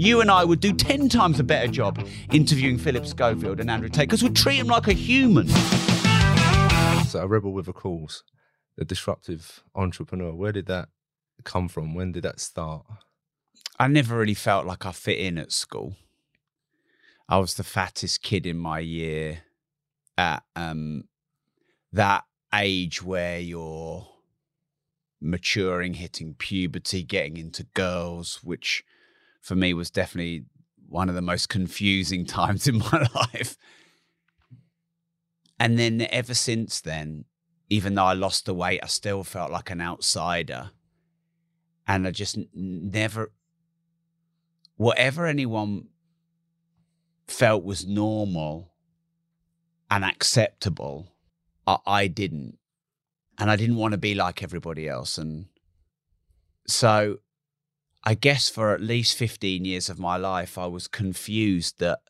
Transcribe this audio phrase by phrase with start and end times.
[0.00, 2.02] you and I would do 10 times a better job
[2.32, 5.46] interviewing Phillip Schofield and Andrew Tate because we'd treat him like a human.
[7.06, 8.24] So, a rebel with a cause,
[8.78, 10.88] a disruptive entrepreneur, where did that
[11.44, 11.94] come from?
[11.94, 12.86] When did that start?
[13.78, 15.96] I never really felt like I fit in at school.
[17.28, 19.42] I was the fattest kid in my year
[20.16, 21.04] at um,
[21.92, 22.24] that
[22.54, 24.08] age where you're
[25.20, 28.82] maturing, hitting puberty, getting into girls, which
[29.40, 30.44] for me was definitely
[30.88, 33.56] one of the most confusing times in my life.
[35.58, 37.26] And then ever since then,
[37.68, 40.70] even though I lost the weight, I still felt like an outsider.
[41.86, 43.30] And I just never,
[44.76, 45.88] whatever anyone
[47.28, 48.72] felt was normal
[49.90, 51.12] and acceptable,
[51.66, 52.58] I, I didn't.
[53.38, 55.16] And I didn't want to be like everybody else.
[55.16, 55.46] And
[56.66, 57.18] so
[58.02, 62.00] I guess for at least 15 years of my life, I was confused that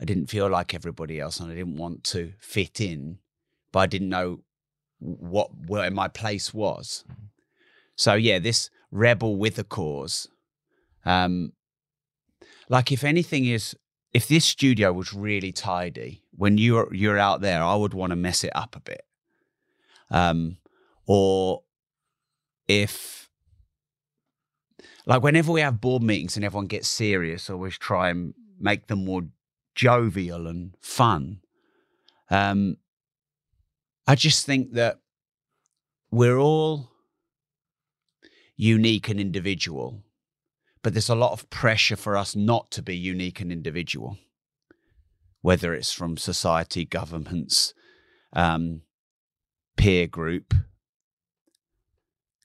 [0.00, 3.18] I didn't feel like everybody else and I didn't want to fit in,
[3.70, 4.40] but I didn't know
[4.98, 7.04] what where my place was.
[7.94, 10.28] So yeah, this rebel with a cause.
[11.04, 11.52] Um,
[12.68, 13.76] like if anything is,
[14.12, 18.16] if this studio was really tidy when you're you're out there, I would want to
[18.16, 19.04] mess it up a bit.
[20.10, 20.58] Um,
[21.06, 21.62] or
[22.66, 23.21] if
[25.06, 28.86] like whenever we have board meetings and everyone gets serious, I always try and make
[28.86, 29.22] them more
[29.74, 31.40] jovial and fun.
[32.30, 32.76] Um,
[34.06, 35.00] I just think that
[36.10, 36.90] we're all
[38.56, 40.02] unique and individual,
[40.82, 44.18] but there's a lot of pressure for us not to be unique and individual,
[45.40, 47.74] whether it's from society, governments,
[48.32, 48.82] um,
[49.76, 50.54] peer group,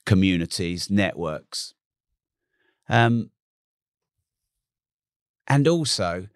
[0.04, 1.74] communities, networks.
[2.88, 3.30] Um,
[5.46, 6.28] and also,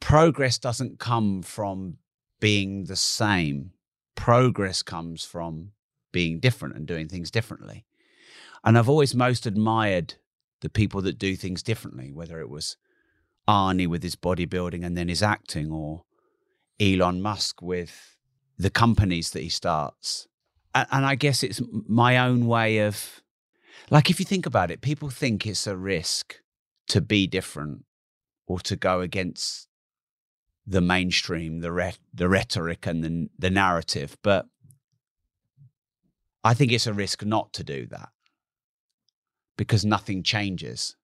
[0.00, 1.98] progress doesn't come from
[2.40, 3.72] being the same.
[4.14, 5.72] Progress comes from
[6.12, 7.84] being different and doing things differently.
[8.64, 10.14] And I've always most admired
[10.60, 12.76] the people that do things differently, whether it was
[13.46, 16.04] Arnie with his bodybuilding and then his acting, or
[16.80, 18.16] Elon Musk with
[18.58, 20.26] the companies that he starts.
[20.74, 23.22] And I guess it's my own way of,
[23.90, 26.36] like, if you think about it, people think it's a risk
[26.88, 27.84] to be different
[28.46, 29.68] or to go against
[30.66, 34.16] the mainstream, the re- the rhetoric and the the narrative.
[34.22, 34.46] But
[36.44, 38.10] I think it's a risk not to do that
[39.56, 40.96] because nothing changes.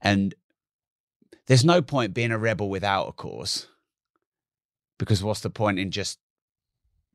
[0.00, 0.34] And
[1.46, 3.68] there's no point being a rebel without a cause.
[4.98, 6.18] Because what's the point in just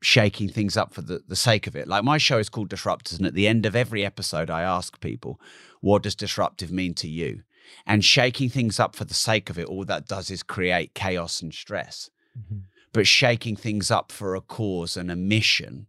[0.00, 1.88] shaking things up for the, the sake of it?
[1.88, 5.00] Like my show is called Disruptors, and at the end of every episode, I ask
[5.00, 5.40] people,
[5.80, 7.42] what does disruptive mean to you?
[7.86, 11.42] And shaking things up for the sake of it, all that does is create chaos
[11.42, 12.10] and stress.
[12.38, 12.58] Mm-hmm.
[12.92, 15.86] But shaking things up for a cause and a mission,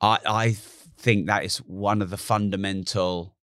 [0.00, 0.56] I I
[0.96, 3.36] think that is one of the fundamental.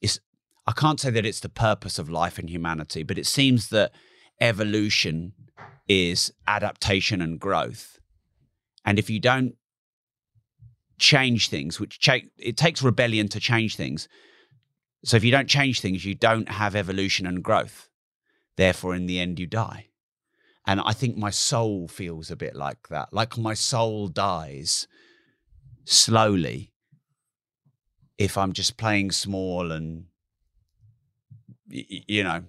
[0.00, 0.20] Is
[0.66, 3.92] I can't say that it's the purpose of life and humanity, but it seems that
[4.40, 5.32] evolution
[5.88, 7.98] is adaptation and growth.
[8.84, 9.54] And if you don't
[10.98, 12.08] change things, which
[12.38, 14.08] it takes rebellion to change things,
[15.04, 17.88] so if you don't change things, you don't have evolution and growth.
[18.56, 19.88] Therefore, in the end, you die.
[20.66, 23.12] And I think my soul feels a bit like that.
[23.12, 24.88] Like my soul dies
[25.84, 26.72] slowly
[28.18, 30.06] if I'm just playing small and,
[31.68, 32.42] you know,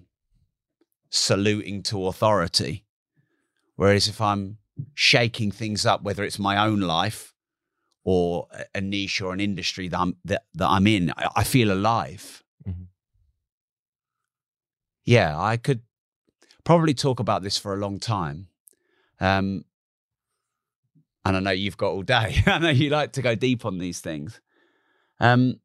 [1.10, 2.86] saluting to authority.
[3.78, 4.58] Whereas if I'm
[4.94, 7.34] shaking things up, whether it's my own life
[8.04, 11.72] or a niche or an industry that I'm that, that I'm in, I, I feel
[11.72, 12.44] alive.
[12.68, 12.84] Mm-hmm.
[15.06, 15.82] Yeah, I could
[16.66, 18.48] probably talk about this for a long time.
[19.20, 19.64] Um,
[21.24, 22.44] and I know you've got all day.
[22.46, 24.42] I know you like to go deep on these things.
[25.20, 25.60] Um,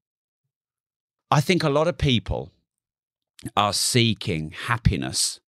[1.31, 2.53] I think a lot of people
[3.57, 5.41] are seeking happiness,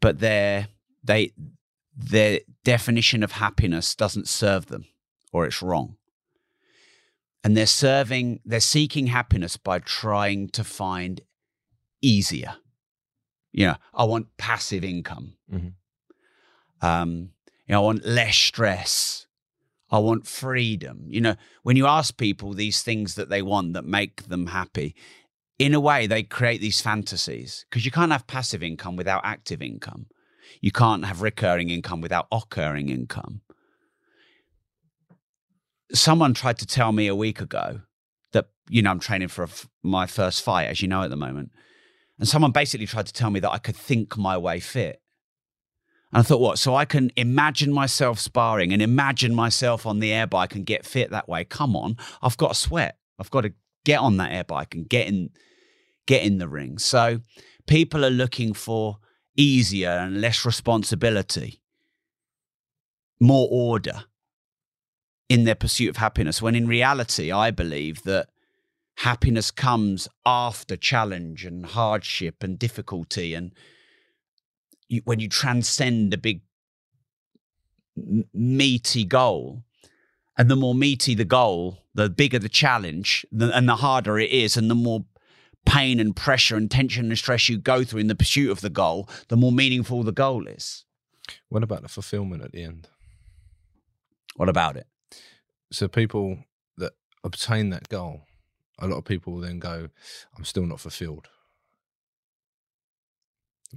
[0.00, 0.68] but their
[1.04, 1.32] they
[1.96, 4.86] their definition of happiness doesn't serve them
[5.32, 5.96] or it's wrong.
[7.42, 11.20] And they're serving, they're seeking happiness by trying to find
[12.00, 12.56] easier.
[13.52, 15.34] You know, I want passive income.
[15.52, 16.86] Mm-hmm.
[16.86, 17.30] Um,
[17.66, 19.26] you know, I want less stress.
[19.90, 21.04] I want freedom.
[21.08, 24.94] You know, when you ask people these things that they want that make them happy,
[25.58, 29.62] in a way, they create these fantasies because you can't have passive income without active
[29.62, 30.06] income.
[30.60, 33.42] You can't have recurring income without occurring income
[35.92, 37.80] someone tried to tell me a week ago
[38.32, 39.48] that you know I'm training for
[39.82, 41.52] my first fight, as you know, at the moment,
[42.18, 45.00] and someone basically tried to tell me that I could think my way fit.
[46.12, 46.58] And I thought, what?
[46.58, 50.86] So I can imagine myself sparring and imagine myself on the air bike and get
[50.86, 51.44] fit that way.
[51.44, 52.98] Come on, I've got to sweat.
[53.18, 53.52] I've got to
[53.84, 55.30] get on that air bike and get in,
[56.06, 56.78] get in the ring.
[56.78, 57.20] So
[57.66, 58.98] people are looking for
[59.36, 61.60] easier and less responsibility,
[63.20, 64.04] more order
[65.28, 66.42] in their pursuit of happiness.
[66.42, 68.28] When in reality, I believe that
[68.96, 73.52] happiness comes after challenge and hardship and difficulty and
[74.88, 76.42] you, when you transcend a big
[78.32, 79.62] meaty goal
[80.38, 84.30] and the more meaty the goal the bigger the challenge the, and the harder it
[84.30, 85.04] is and the more
[85.66, 88.70] pain and pressure and tension and stress you go through in the pursuit of the
[88.70, 90.84] goal the more meaningful the goal is
[91.48, 92.88] What about the fulfillment at the end?
[94.36, 94.86] what about it
[95.72, 96.38] So people
[96.76, 98.22] that obtain that goal,
[98.78, 99.88] a lot of people will then go,
[100.36, 101.28] "I'm still not fulfilled."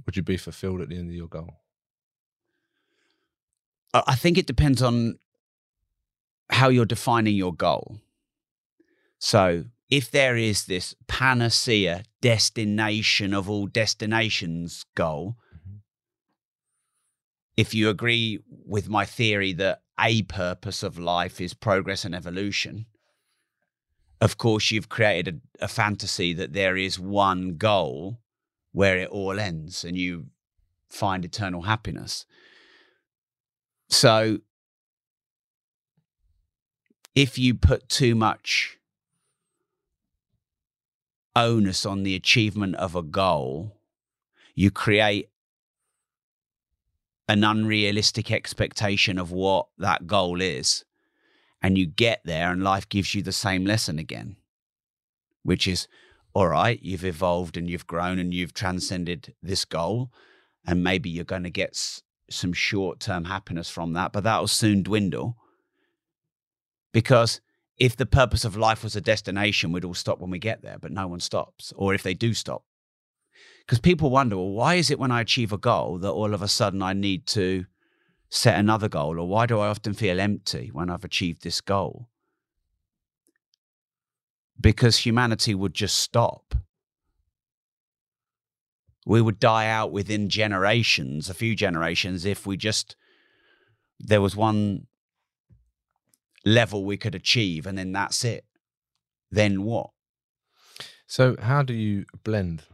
[0.04, 1.54] Would you be fulfilled at the end of your goal?
[3.94, 5.18] I I think it depends on
[6.50, 7.98] how you're defining your goal.
[9.18, 15.80] So, if there is this panacea destination of all destinations goal, Mhm.
[17.56, 22.86] if you agree with my theory that a purpose of life is progress and evolution,
[24.20, 28.20] of course, you've created a, a fantasy that there is one goal
[28.72, 30.26] where it all ends and you
[30.88, 32.26] find eternal happiness.
[33.88, 34.40] So,
[37.14, 38.77] if you put too much
[41.38, 43.76] onus on the achievement of a goal,
[44.54, 45.30] you create
[47.28, 50.84] an unrealistic expectation of what that goal is.
[51.60, 54.36] And you get there, and life gives you the same lesson again,
[55.42, 55.88] which is
[56.34, 60.12] all right, you've evolved and you've grown and you've transcended this goal.
[60.64, 64.46] And maybe you're going to get s- some short term happiness from that, but that'll
[64.46, 65.36] soon dwindle.
[66.92, 67.40] Because
[67.78, 70.78] if the purpose of life was a destination, we'd all stop when we get there,
[70.80, 71.72] but no one stops.
[71.76, 72.64] Or if they do stop.
[73.60, 76.42] Because people wonder, well, why is it when I achieve a goal that all of
[76.42, 77.66] a sudden I need to
[78.30, 79.18] set another goal?
[79.18, 82.08] Or why do I often feel empty when I've achieved this goal?
[84.60, 86.54] Because humanity would just stop.
[89.06, 92.96] We would die out within generations, a few generations, if we just,
[94.00, 94.86] there was one
[96.44, 98.44] level we could achieve and then that's it.
[99.30, 99.90] Then what?
[101.06, 102.64] So, how do you blend?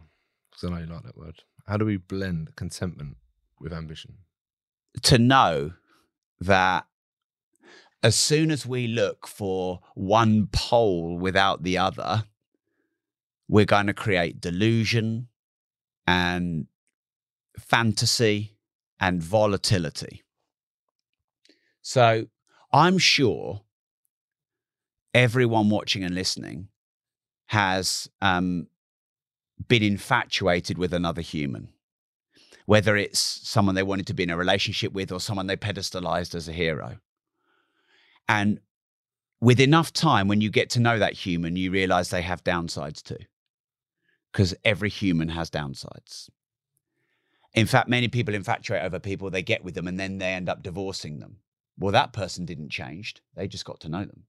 [0.51, 1.43] Because I know you like that word.
[1.67, 3.17] How do we blend contentment
[3.61, 4.19] with ambition?
[5.03, 5.73] to know
[6.41, 6.87] that
[8.03, 12.25] as soon as we look for one pole without the other,
[13.49, 15.29] we're going to create delusion
[16.07, 16.67] and
[17.59, 18.57] fantasy
[19.01, 20.23] and volatility.
[21.83, 22.27] So
[22.75, 23.63] I'm sure
[25.15, 26.69] everyone watching and listening
[27.47, 28.67] has um,
[29.69, 31.69] been infatuated with another human
[32.67, 36.35] whether it's someone they wanted to be in a relationship with or someone they pedestalized
[36.35, 36.99] as a hero.
[38.29, 38.61] And
[39.41, 43.03] with enough time, when you get to know that human, you realize they have downsides
[43.03, 43.19] too,
[44.33, 46.31] because every human has downsides.
[47.53, 50.49] In fact, many people infatuate over people, they get with them and then they end
[50.49, 51.37] up divorcing them.
[51.79, 54.25] Well, that person didn't change, they just got to know them.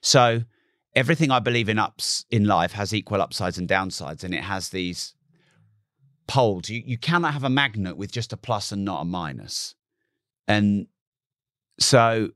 [0.00, 0.42] So,
[0.94, 4.68] everything I believe in ups in life has equal upsides and downsides, and it has
[4.68, 5.14] these
[6.26, 6.68] poles.
[6.68, 9.74] You you cannot have a magnet with just a plus and not a minus.
[10.46, 10.86] And
[11.78, 12.30] so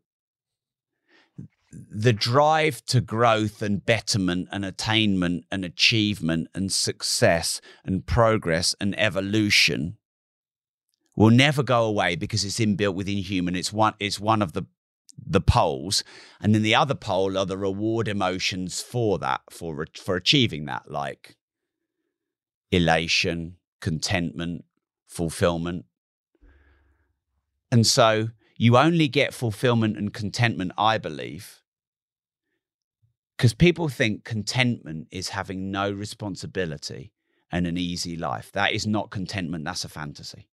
[1.71, 8.99] the drive to growth and betterment and attainment and achievement and success and progress and
[8.99, 9.99] evolution
[11.19, 13.57] will never go away because it's inbuilt within human.
[13.57, 14.65] It's one it's one of the
[15.27, 16.05] the poles
[16.41, 20.89] and then the other pole are the reward emotions for that for for achieving that
[20.89, 21.37] like
[22.71, 24.65] elation contentment,
[25.07, 25.87] fulfillment.
[27.73, 31.63] And so you only get fulfillment and contentment, I believe,
[33.37, 37.13] because people think contentment is having no responsibility
[37.51, 38.53] and an easy life.
[38.53, 40.49] That is not contentment, that's a fantasy.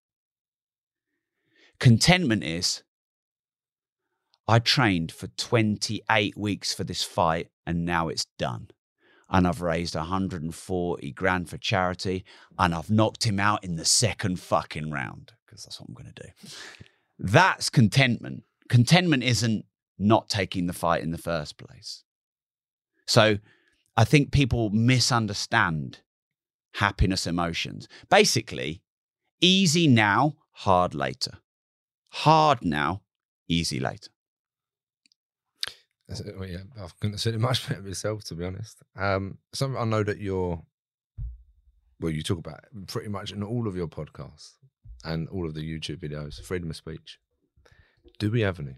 [1.78, 2.82] Contentment is
[4.48, 8.68] I trained for 28 weeks for this fight and now it's done
[9.28, 12.24] and I've raised 140 grand for charity,
[12.58, 16.12] and I've knocked him out in the second fucking round because that's what I'm going
[16.12, 16.28] to do.
[17.18, 18.44] That's contentment.
[18.68, 19.64] Contentment isn't
[19.98, 22.04] not taking the fight in the first place.
[23.06, 23.38] So
[23.96, 26.00] I think people misunderstand
[26.74, 27.88] happiness emotions.
[28.08, 28.82] Basically,
[29.40, 31.38] easy now, hard later.
[32.20, 33.02] Hard now,
[33.48, 34.10] easy later.
[36.38, 38.78] Well, yeah, I couldn't have said it much better myself, to be honest.
[38.98, 40.62] Um, something I know that you're,
[42.00, 44.52] well, you talk about pretty much in all of your podcasts
[45.04, 47.18] and all of the YouTube videos, freedom of speech.
[48.18, 48.76] Do we have any?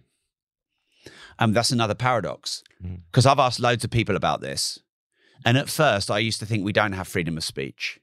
[1.39, 3.03] Um, that's another paradox Mm.
[3.07, 4.79] because I've asked loads of people about this.
[5.45, 8.01] And at first, I used to think we don't have freedom of speech.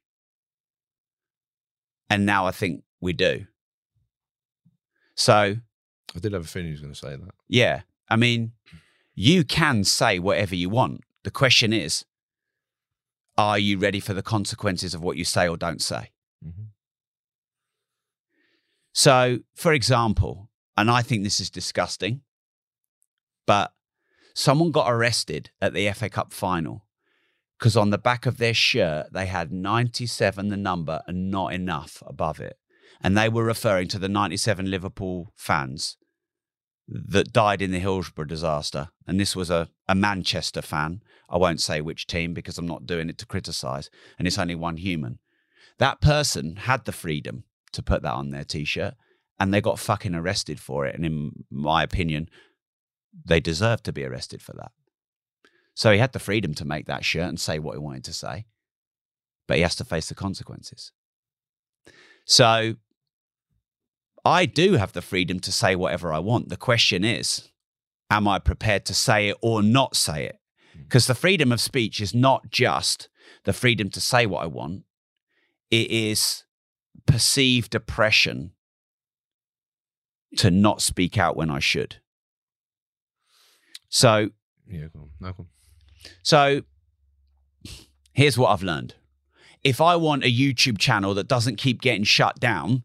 [2.10, 3.48] And now I think we do.
[5.16, 5.56] So,
[6.16, 7.34] I did have a feeling he was going to say that.
[7.48, 8.52] yeah, I mean,
[9.16, 11.02] you can say whatever you want.
[11.24, 12.06] The question is,
[13.38, 16.12] are you ready for the consequences of what you say or don't say?
[16.46, 16.68] Mhm.
[18.94, 22.22] So, for example, and I think this is disgusting,
[23.46, 23.74] but
[24.34, 26.86] someone got arrested at the FA Cup final
[27.58, 32.04] because on the back of their shirt they had 97, the number, and not enough
[32.06, 32.58] above it.
[33.06, 35.96] And they were referring to the 97 Liverpool fans
[36.88, 38.90] that died in the Hillsborough disaster.
[39.06, 41.04] And this was a, a Manchester fan.
[41.30, 43.92] I won't say which team because I'm not doing it to criticize.
[44.18, 45.20] And it's only one human.
[45.78, 47.44] That person had the freedom
[47.74, 48.96] to put that on their t shirt
[49.40, 50.96] and they got fucking arrested for it.
[50.96, 52.28] And in my opinion,
[53.24, 54.72] they deserve to be arrested for that.
[55.76, 58.14] So he had the freedom to make that shirt and say what he wanted to
[58.14, 58.48] say,
[59.48, 60.92] but he has to face the consequences.
[62.26, 62.78] So
[64.26, 66.50] I do have the freedom to say whatever I want.
[66.50, 67.50] The question is,
[68.10, 70.40] am I prepared to say it or not say it?
[70.74, 70.82] Hmm.
[70.84, 73.08] Because the freedom of speech is not just
[73.44, 74.84] the freedom to say what I want,
[75.70, 76.44] it is
[77.06, 78.52] perceived oppression
[80.38, 81.98] to not speak out when I should.
[83.90, 84.30] So,
[84.68, 85.10] Yeah, go on.
[85.20, 85.48] No, go on.
[86.24, 86.62] so
[88.14, 88.96] here's what I've learned.
[89.64, 92.84] If I want a YouTube channel that doesn't keep getting shut down,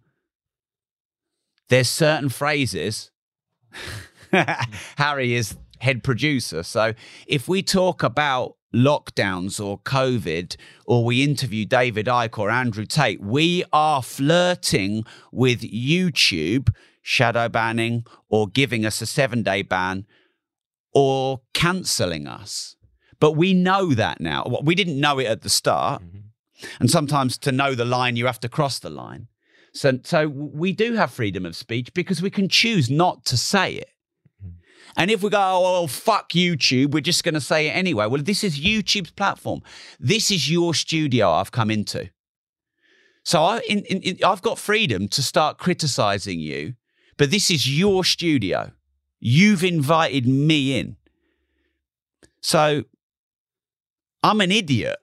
[1.71, 3.11] there's certain phrases.
[4.33, 6.63] Harry is head producer.
[6.63, 6.93] So
[7.27, 13.21] if we talk about lockdowns or COVID, or we interview David Icke or Andrew Tate,
[13.21, 16.73] we are flirting with YouTube
[17.03, 20.07] shadow banning or giving us a seven day ban
[20.93, 22.77] or cancelling us.
[23.19, 24.45] But we know that now.
[24.47, 26.03] Well, We didn't know it at the start.
[26.03, 26.23] Mhm.
[26.79, 29.29] And sometimes to know the line, you have to cross the line.
[29.73, 33.75] So, so we do have freedom of speech because we can choose not to say
[33.75, 33.91] it.
[34.43, 34.51] Mm-hmm.
[34.97, 38.07] And if we go, oh, fuck YouTube, we're just going to say it anyway.
[38.07, 39.63] Well, this is YouTube's platform.
[39.99, 42.11] This is your studio I've come into.
[43.25, 46.75] So I, in, in, in- I've got freedom to start criticizing you,
[47.17, 48.73] but this is your studio.
[49.21, 50.97] You've invited me in.
[52.41, 52.85] So
[54.23, 54.97] I'm an idiot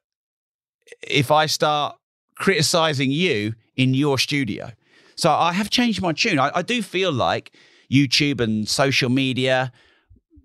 [1.02, 1.97] if I start
[2.38, 4.72] criticizing you in your studio.
[5.16, 6.40] So I have changed my tune.
[6.40, 7.56] I, I do feel like
[7.92, 9.72] YouTube and social media,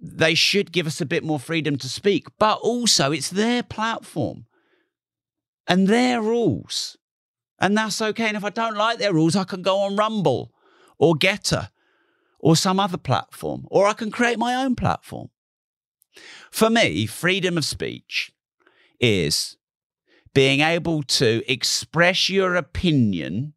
[0.00, 4.46] they should give us a bit more freedom to speak, but also it's their platform
[5.66, 6.96] and their rules.
[7.60, 8.26] And that's okay.
[8.26, 10.52] And if I don't like their rules, I can go on Rumble
[10.98, 11.68] or Gettr
[12.40, 15.28] or some other platform, or I can create my own platform.
[16.50, 18.32] For me, freedom of speech
[18.98, 19.56] is
[20.34, 23.54] being able to express your opinion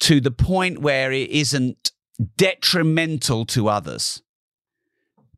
[0.00, 1.92] to the point where it isn't
[2.36, 4.22] detrimental to others.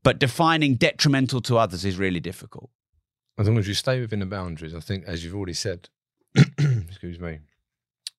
[0.02, 2.70] But defining detrimental to others is really difficult.
[3.38, 5.88] As long as you stay within the boundaries, I think, as you've already said,
[6.35, 7.40] excuse me,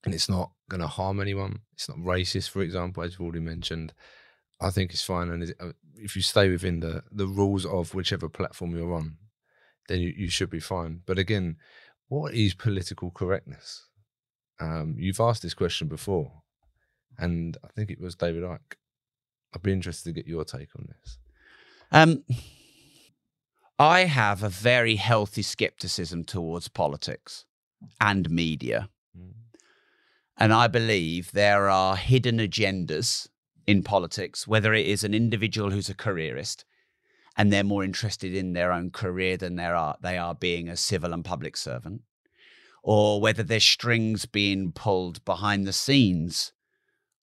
[0.03, 1.59] and it's not going to harm anyone.
[1.73, 3.93] It's not racist, for example, as you've already mentioned.
[4.59, 8.29] I think it's fine, and uh, if you stay within the the rules of whichever
[8.29, 9.17] platform you're on,
[9.87, 11.01] then you, you should be fine.
[11.05, 11.57] But again,
[12.07, 13.87] what is political correctness?
[14.59, 16.31] Um, you've asked this question before,
[17.17, 18.75] and I think it was David Icke.
[19.53, 21.17] I'd be interested to get your take on this.
[21.91, 22.23] Um,
[23.77, 27.45] I have a very healthy skepticism towards politics
[27.99, 28.89] and media.
[30.37, 33.27] And I believe there are hidden agendas
[33.67, 36.65] in politics, whether it is an individual who's a careerist
[37.37, 40.77] and they're more interested in their own career than they are, they are being a
[40.77, 42.01] civil and public servant,
[42.83, 46.51] or whether there's strings being pulled behind the scenes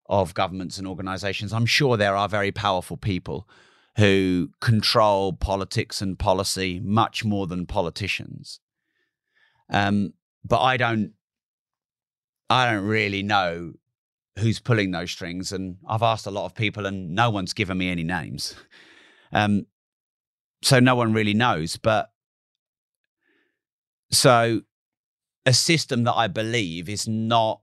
[0.07, 1.51] of governments and organizations.
[1.51, 3.47] I'm sure there are very powerful people
[3.97, 8.59] who control politics and policy much more than politicians.
[9.69, 10.13] Um,
[10.45, 11.13] but I don't
[12.49, 13.73] I don't really know
[14.39, 15.51] who's pulling those strings.
[15.51, 18.55] And I've asked a lot of people and no one's given me any names.
[19.33, 19.65] Um,
[20.61, 21.77] so no one really knows.
[21.77, 22.09] But
[24.11, 24.61] so
[25.45, 27.61] a system that I believe is not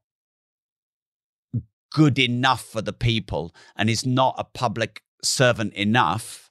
[1.92, 6.50] good enough for the people and is not a public servant enough,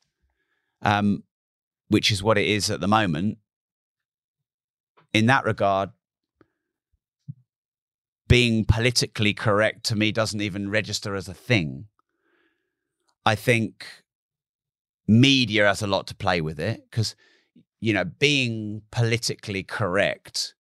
[0.82, 1.24] um,
[1.90, 3.38] which is what it is at the moment.
[5.14, 5.92] In that regard,
[8.28, 11.86] being politically correct to me doesn't even register as a thing.
[13.26, 13.86] I think
[15.08, 17.16] media has a lot to play with it because,
[17.80, 20.56] you know, being politically correct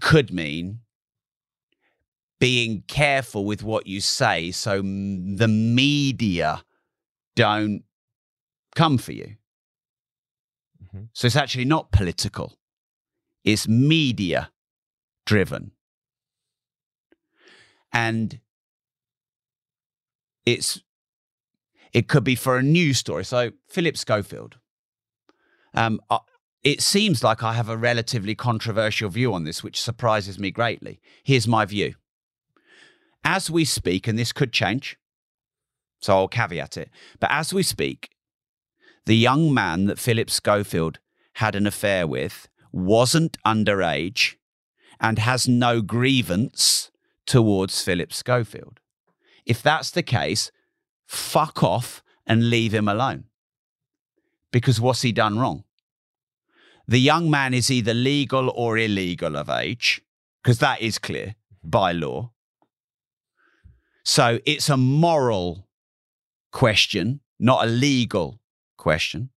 [0.00, 0.80] could mean
[2.38, 6.64] being careful with what you say so the media
[7.36, 7.84] don't
[8.74, 9.36] come for you.
[10.84, 11.04] Mm-hmm.
[11.12, 12.58] So it's actually not political,
[13.44, 14.50] it's media
[15.24, 15.72] driven.
[17.92, 18.40] And
[20.46, 20.82] it's
[21.92, 23.24] it could be for a news story.
[23.24, 24.56] So Phillip Schofield.
[25.74, 26.00] Um,
[26.62, 31.00] it seems like I have a relatively controversial view on this, which surprises me greatly.
[31.24, 31.94] Here's my view.
[33.24, 34.96] As we speak, and this could change,
[36.00, 38.10] so I'll caveat it, but as we speak,
[39.06, 40.98] the young man that Phillip Schofield
[41.34, 44.34] had an affair with wasn't underage
[45.00, 46.90] and has no grievance
[47.26, 48.80] towards Phillip Schofield.
[49.44, 50.52] If that's the case,
[51.12, 53.24] fuck off and leave him alone.
[54.50, 55.64] Because what's he done wrong?
[56.88, 60.02] The young man is either legal or illegal of age,
[60.42, 62.32] because that is clear by law.
[64.04, 65.68] So it's a moral
[66.50, 68.40] question, not a legal
[68.76, 69.30] question.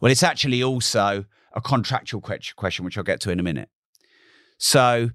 [0.00, 3.70] Well, it's actually also a contractual question, which I'll get to in a minute.
[4.58, 5.10] So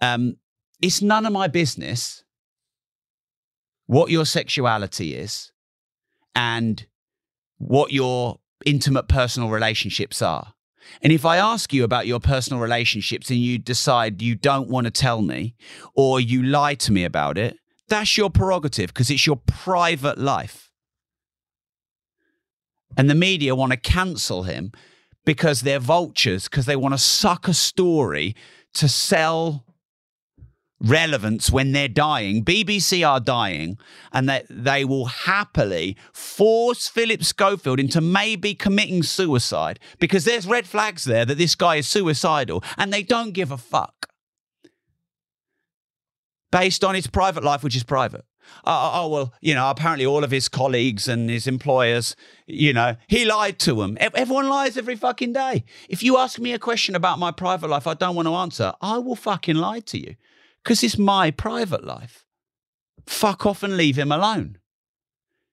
[0.00, 0.36] um,
[0.80, 2.24] it's none of my business
[3.88, 5.50] what your sexuality is
[6.34, 6.86] and
[7.56, 10.52] what your intimate personal relationships are.
[11.02, 14.84] And if I ask you about your personal relationships and you decide you don't want
[14.86, 15.54] to tell me
[15.94, 17.56] or you lie to me about it,
[17.88, 20.70] that's your prerogative because it's your private life.
[22.96, 24.70] And the media want to cancel him
[25.24, 28.36] because they're vultures, because they want to suck a story
[28.74, 29.64] to sell
[30.80, 32.44] relevance when they're dying.
[32.44, 33.78] BBC are dying,
[34.12, 40.66] and that they will happily force Phillip Schofield into maybe committing suicide because there's red
[40.66, 44.06] flags there that this guy is suicidal, and they don't give a fuck.
[46.50, 48.24] Based on his private life, which is private.
[48.64, 52.96] Oh, oh, well, you know, apparently all of his colleagues and his employers, you know,
[53.06, 53.98] he lied to them.
[54.00, 55.64] Everyone lies every fucking day.
[55.90, 58.72] If you ask me a question about my private life I don't want to answer,
[58.80, 60.16] I will fucking lie to you
[60.68, 62.26] because it's my private life.
[63.06, 64.58] Fuck off and leave him alone.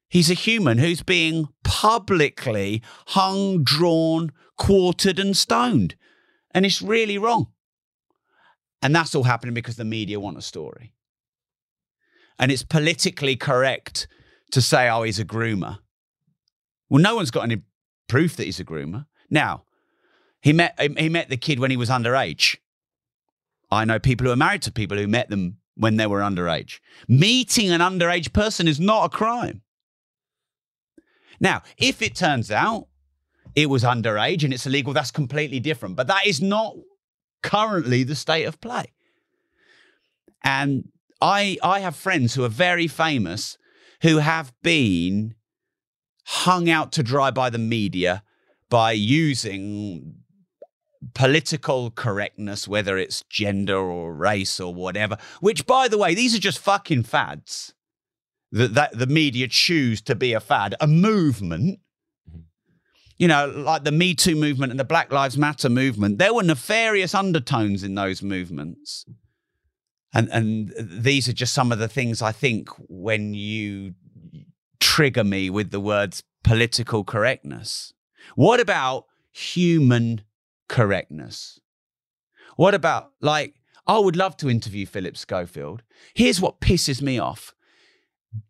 [0.10, 5.96] He's a human who's being publicly hung, drawn, quartered, and stoned.
[6.52, 7.48] And it's really wrong.
[8.82, 10.94] And that's all happening because the media want a story.
[12.38, 14.10] And it's politically correct
[14.52, 15.80] to say, oh, he's a groomer.
[16.90, 17.62] Well, no one's got any
[18.10, 19.06] proof that he's a groomer.
[19.30, 19.64] Now,
[20.42, 22.58] he met he met the kid when he was underage.
[23.72, 26.80] I know people who are married to people who met them when they were underage.
[27.08, 29.62] Meeting an underage person is not a crime.
[31.40, 32.88] Now, if it turns out
[33.56, 35.96] it was underage and it's illegal, that's completely different.
[35.96, 36.76] But that is not
[37.44, 38.94] currently the state of play.
[40.44, 40.90] And
[41.22, 43.58] I, I have friends who are very famous
[44.02, 45.36] who have been
[46.26, 48.24] hung out to dry by the media
[48.70, 50.16] by using
[51.14, 56.40] political correctness, whether it's gender or race or whatever, which, by the way, these are
[56.40, 57.74] just fucking fads
[58.52, 61.80] that, that the media choose to be a fad, a movement.
[62.30, 62.40] Mm-hmm.
[63.18, 66.44] You know, like the Me Too movement and the Black Lives Matter movement, there were
[66.44, 69.06] nefarious undertones in those movements.
[70.14, 73.96] And, and these are just some of the things I think when you
[74.80, 77.94] trigger me with the words political correctness.
[78.36, 80.22] What about human
[80.68, 81.60] correctness?
[82.56, 83.56] What about, like,
[83.88, 85.84] I would love to interview Phillip Schofield.
[86.14, 87.54] Here's what pisses me off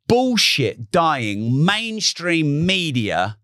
[0.08, 3.38] bullshit dying mainstream media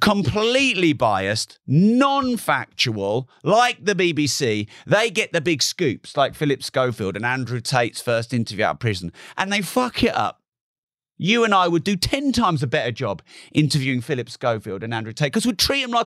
[0.00, 4.68] completely biased, non factual, like the BBC.
[4.86, 8.80] They get the big scoops, like Phillip Schofield and Andrew Tate's first interview out of
[8.80, 10.40] prison, and they fuck it up.
[11.16, 15.12] You and I would do 10 times a better job interviewing Phillip Schofield and Andrew
[15.12, 16.06] Tate because we'd treat them like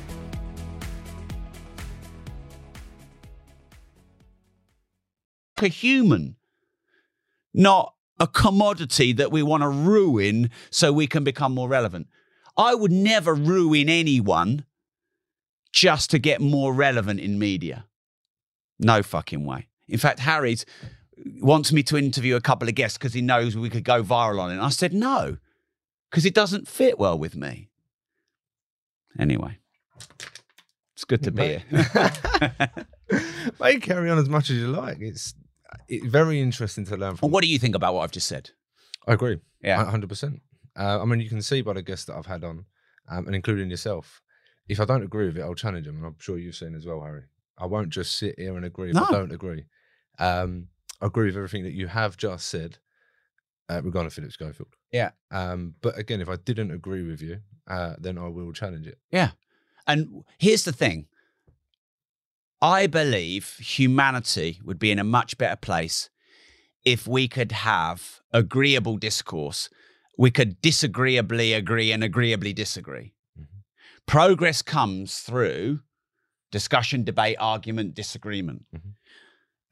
[5.61, 6.35] A human,
[7.53, 12.07] not a commodity that we want to ruin so we can become more relevant.
[12.57, 14.65] I would never ruin anyone
[15.71, 17.85] just to get more relevant in media.
[18.79, 19.67] No fucking way.
[19.87, 20.65] In fact, Harry's
[21.39, 24.39] wants me to interview a couple of guests because he knows we could go viral
[24.39, 24.55] on it.
[24.55, 25.37] And I said no,
[26.09, 27.69] because it doesn't fit well with me.
[29.19, 29.59] Anyway,
[30.93, 31.63] it's good to be here.
[33.59, 34.99] Mate, carry on as much as you like.
[34.99, 35.33] It's
[35.87, 37.31] it's very interesting to learn from.
[37.31, 38.51] what do you think about what I've just said?
[39.07, 39.39] I agree.
[39.63, 39.83] Yeah.
[39.85, 40.41] hundred percent.
[40.77, 42.65] Uh, I mean, you can see by the guests that I've had on,
[43.09, 44.21] um, and including yourself.
[44.69, 46.85] If I don't agree with it, I'll challenge them, and I'm sure you've seen as
[46.85, 47.23] well, Harry.
[47.57, 49.03] I won't just sit here and agree if No.
[49.03, 49.65] I don't agree.
[50.17, 50.67] Um,
[51.01, 52.77] I agree with everything that you have just said
[53.69, 54.69] uh, regarding Phillip Schofield.
[54.91, 55.11] Yeah.
[55.31, 58.97] Um, but again, if I didn't agree with you, uh, then I will challenge it.
[59.11, 59.31] Yeah.
[59.87, 61.07] And here's the thing
[62.61, 66.09] I believe humanity would be in a much better place
[66.85, 69.69] if we could have agreeable discourse.
[70.17, 73.13] We could disagreeably agree and agreeably disagree.
[73.39, 73.63] Mhm.
[74.05, 75.81] Progress comes through
[76.51, 78.65] discussion, debate, argument, disagreement.
[78.75, 78.93] Mhm.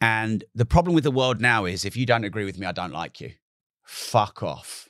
[0.02, 2.72] And the problem with the world now is if you don't agree with me, I
[2.72, 3.34] don't like you.
[3.84, 4.88] Fuck off.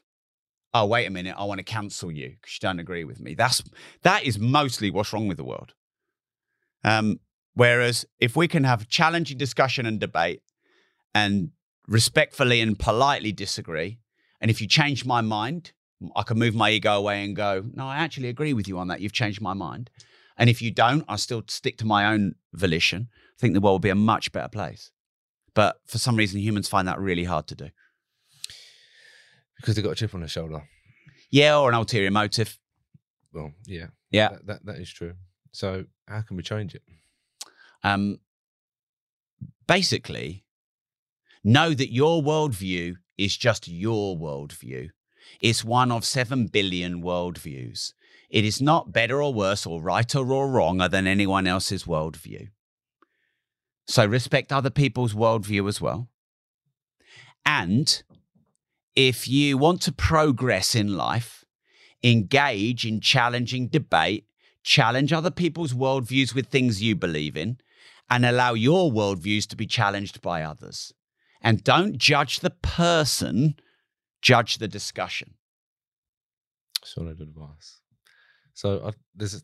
[0.74, 3.34] Oh, wait a minute, I want to cancel you because you don't agree with me.
[3.34, 3.64] That's
[4.04, 5.74] that is mostly what's wrong with the world.
[6.84, 7.20] Um,
[7.54, 10.42] whereas if we can have challenging discussion and debate
[11.14, 11.52] and
[11.88, 14.00] respectfully and politely disagree,
[14.42, 15.74] and if you change my mind,
[16.16, 18.88] I can move my ego away and go, no, I actually agree with you on
[18.88, 19.02] that.
[19.02, 19.90] You've changed my mind.
[20.38, 23.10] And if you don't, I still stick to my own volition.
[23.12, 24.92] I think the world will be a much better place.
[25.54, 27.70] But for some reason, humans find that really hard to do.
[29.58, 30.64] Because they've got a chip on their shoulder.
[31.30, 32.58] Yeah, or an ulterior motive.
[33.34, 33.88] Well, yeah.
[34.10, 34.30] Yeah.
[34.30, 35.16] That, that, that is true.
[35.52, 36.84] So, how can we change it?
[37.84, 38.20] Um,
[39.68, 40.44] basically,
[41.44, 44.90] know that your worldview is just your worldview.
[45.42, 47.94] It's one of 7 billion worldviews.
[48.30, 52.50] It is not better or worse or righter or wronger than anyone else's worldview.
[53.88, 56.10] So respect other people's worldview as well.
[57.46, 58.04] And
[58.96, 61.44] if you want to progress in life,
[62.04, 64.26] engage in challenging debate,
[64.62, 67.58] challenge other people's worldviews with things you believe in,
[68.10, 70.94] and allow your worldviews to be challenged by others.
[71.42, 73.56] And don't judge the person,
[74.22, 75.36] judge the discussion.
[76.84, 77.80] Solid advice.
[78.54, 79.44] So, I, this is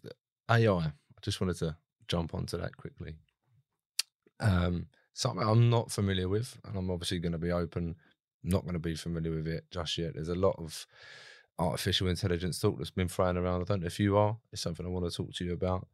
[0.50, 0.72] AI.
[0.72, 3.16] I just wanted to jump onto that quickly.
[4.40, 7.96] Um, something I'm not familiar with, and I'm obviously going to be open,
[8.44, 10.14] not going to be familiar with it just yet.
[10.16, 10.86] There's a lot of
[11.58, 13.62] artificial intelligence talk that's been thrown around.
[13.62, 14.38] I don't know if you are.
[14.52, 15.88] It's something I want to talk to you about.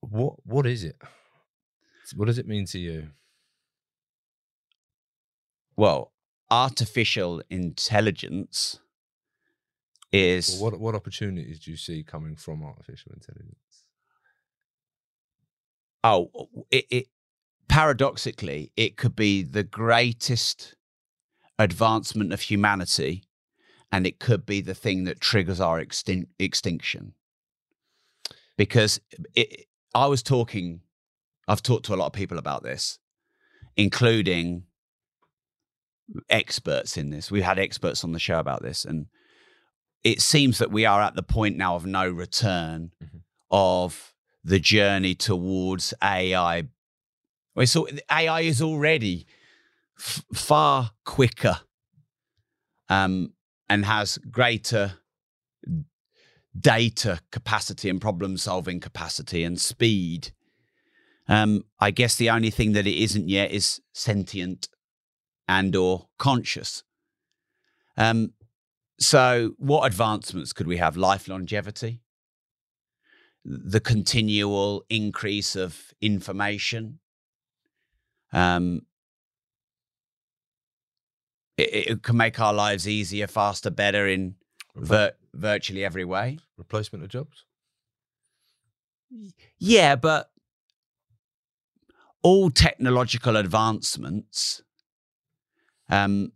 [0.00, 0.96] What What is it?
[2.16, 3.08] What does it mean to you?
[5.76, 6.12] Well,
[6.50, 8.80] artificial intelligence
[10.12, 13.54] is Or what What opportunities do you see coming from artificial intelligence?
[16.04, 16.30] oh
[16.70, 17.06] it, it
[17.68, 20.76] paradoxically it could be the greatest
[21.58, 23.24] advancement of humanity
[23.90, 27.14] and it could be the thing that triggers our extin- extinction
[28.56, 29.00] because
[29.34, 30.80] it, i was talking
[31.46, 32.98] i've talked to a lot of people about this
[33.76, 34.64] including
[36.30, 39.06] experts in this we've had experts on the show about this and
[40.04, 43.20] it seems that we are at the point now of no return Mhm.
[43.50, 46.68] of the journey towards AI.
[47.54, 49.26] Well, so AI is already
[49.98, 51.60] f- far quicker
[52.88, 53.34] um,
[53.68, 54.98] and has greater
[56.58, 60.32] data capacity and problem solving capacity and speed.
[61.28, 64.68] Um, I guess the only thing that it isn't yet is sentient
[65.46, 66.84] and or conscious.
[67.96, 68.32] Um,
[68.98, 70.96] so, what advancements could we have?
[70.96, 72.00] Life longevity,
[73.44, 76.98] the continual increase of information.
[78.32, 78.82] Um,
[81.56, 84.36] it, it can make our lives easier, faster, better in
[84.78, 86.38] vir- virtually every way.
[86.56, 87.44] Replacement of jobs.
[89.58, 90.30] Yeah, but
[92.22, 94.62] all technological advancements
[95.88, 96.32] um,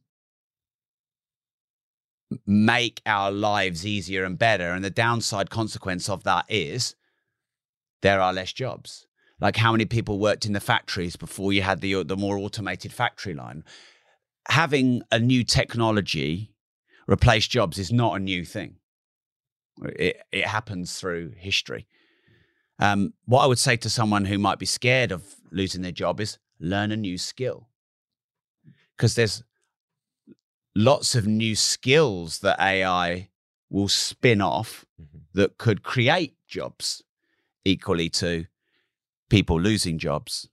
[2.47, 4.71] make our lives easier and better.
[4.73, 6.95] And the downside consequence of that is
[8.01, 9.07] there are less jobs.
[9.41, 12.93] Like how many people worked in the factories before you had the the more automated
[12.93, 13.65] factory line?
[14.49, 16.52] Having a new technology
[17.09, 18.77] replace jobs is not a new thing.
[19.83, 21.87] It it happens through history.
[22.79, 26.21] Um, what I would say to someone who might be scared of losing their job
[26.21, 27.69] is learn a new skill
[28.97, 29.43] because there's
[30.75, 33.31] lots of new skills that AI
[33.69, 35.23] will spin off Mhm.
[35.35, 37.03] that could create jobs
[37.65, 38.47] equally to
[39.29, 40.49] people losing jobs.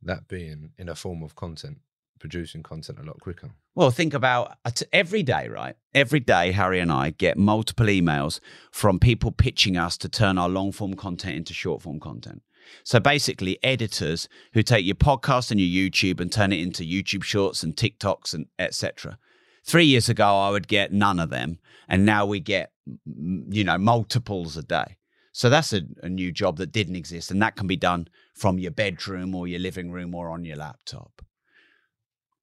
[0.00, 1.80] That being in a form of content,
[2.18, 3.54] producing content a lot quicker.
[3.74, 5.76] Well, think about uh, every day, right?
[5.94, 8.38] Every day, Harry and I get multiple emails
[8.70, 12.42] from people pitching us to turn our long form content into short form content.
[12.84, 17.22] So basically, editors who take your podcast and your YouTube and turn it into YouTube
[17.22, 19.18] shorts and TikToks and etc.
[19.64, 21.58] Three years ago, I would get none of them,
[21.88, 22.72] and now we get
[23.06, 24.98] you know multiples a day.
[25.32, 28.58] So that's a, a new job that didn't exist, and that can be done from
[28.58, 31.22] your bedroom or your living room or on your laptop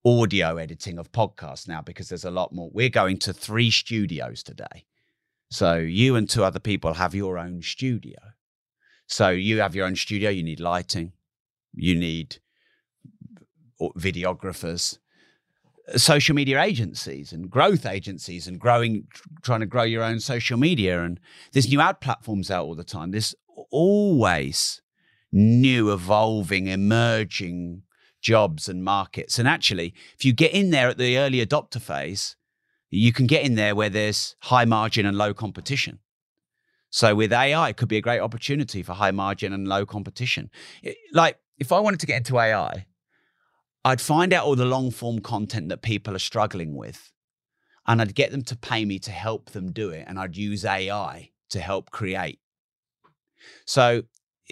[0.04, 2.70] audio editing of podcasts now because there's a lot more.
[2.72, 4.86] We're going to three studios today.
[5.50, 8.18] So you and two other people have your own studio.
[9.06, 11.12] So you have your own studio, you need lighting,
[11.74, 12.36] you need
[13.80, 14.98] videographers,
[15.96, 19.06] social media agencies and growth agencies and growing
[19.42, 21.18] trying to grow your own social media and
[21.52, 23.10] there's new ad platforms out all the time.
[23.10, 23.34] There's
[23.70, 24.80] always
[25.32, 27.82] new evolving emerging
[28.20, 29.38] jobs and markets.
[29.38, 32.36] And actually, if you get in there at the early adopter phase,
[32.90, 36.00] you can get in there where there's high margin and low competition.
[36.90, 40.50] So with AI, it could be a great opportunity for high margin and low competition.
[40.82, 42.86] It- like if I wanted to get into AI,
[43.84, 47.12] I'd find out all the long form content that people are struggling with,
[47.86, 50.64] and I'd get them to pay me to help them do it, and I'd use
[50.64, 52.40] AI to help create.
[53.64, 54.02] So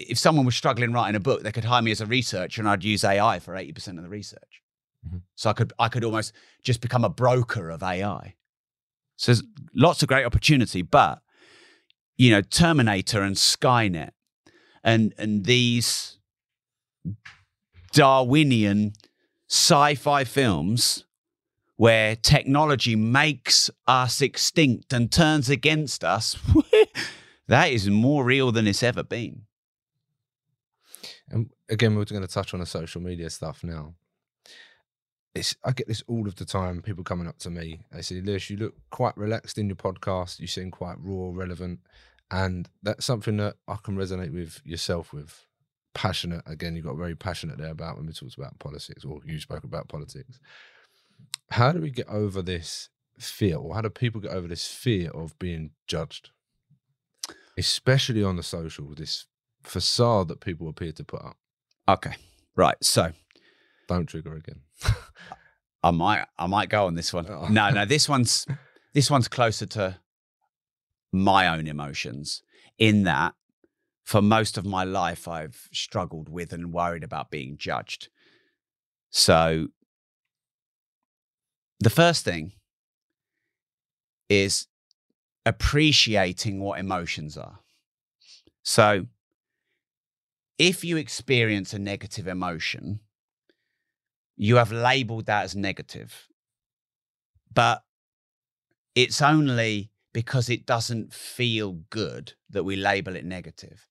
[0.07, 2.69] if someone was struggling writing a book, they could hire me as a researcher, and
[2.69, 4.61] I'd use AI for eighty percent of the research.
[5.07, 5.21] Mhm.
[5.35, 6.33] So I could I could almost
[6.63, 8.35] just become a broker of AI.
[9.17, 9.43] So there's
[9.75, 11.21] lots of great opportunity, but
[12.17, 14.11] you know, Terminator and Skynet
[14.83, 16.17] and and these
[17.91, 18.93] Darwinian
[19.49, 21.05] sci-fi films
[21.75, 26.37] where technology makes us extinct and turns against us,
[27.47, 29.43] that is more real than it's ever been.
[31.31, 33.93] And again, we're going to touch on the social media stuff now.
[35.35, 36.81] It's I get this all of the time.
[36.81, 40.39] People coming up to me, they say, "Lewis, you look quite relaxed in your podcast.
[40.39, 41.81] You seem quite raw, relevant,
[42.31, 45.45] and that's something that I can resonate with yourself with.
[45.93, 46.41] Passionate.
[46.47, 49.63] Again, you got very passionate there about when we talked about politics, or you spoke
[49.63, 50.39] about politics.
[51.51, 52.89] How do we get over this
[53.19, 56.31] fear, or how do people get over this fear of being judged,
[57.57, 58.95] especially on the social?
[58.95, 59.27] This
[59.69, 61.37] facade that people appear to put up.
[61.87, 62.15] Okay.
[62.55, 62.77] Right.
[62.81, 63.11] So
[63.87, 64.61] Don't trigger again.
[65.83, 67.27] I might I might go on this one.
[67.29, 67.47] Oh.
[67.47, 68.45] No, no, this one's
[68.93, 69.99] this one's closer to
[71.11, 72.43] my own emotions
[72.77, 73.33] in that
[74.03, 78.09] for most of my life I've struggled with and worried about being judged.
[79.11, 79.67] So
[81.79, 82.53] the first thing
[84.27, 84.67] is
[85.45, 87.59] appreciating what emotions are.
[88.63, 89.05] So
[90.59, 92.99] if you experience a negative emotion,
[94.35, 96.27] you have labeled that as negative.
[97.51, 97.83] But
[98.93, 103.87] it's only because it doesn't feel good that we label it negative.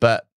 [0.00, 0.28] But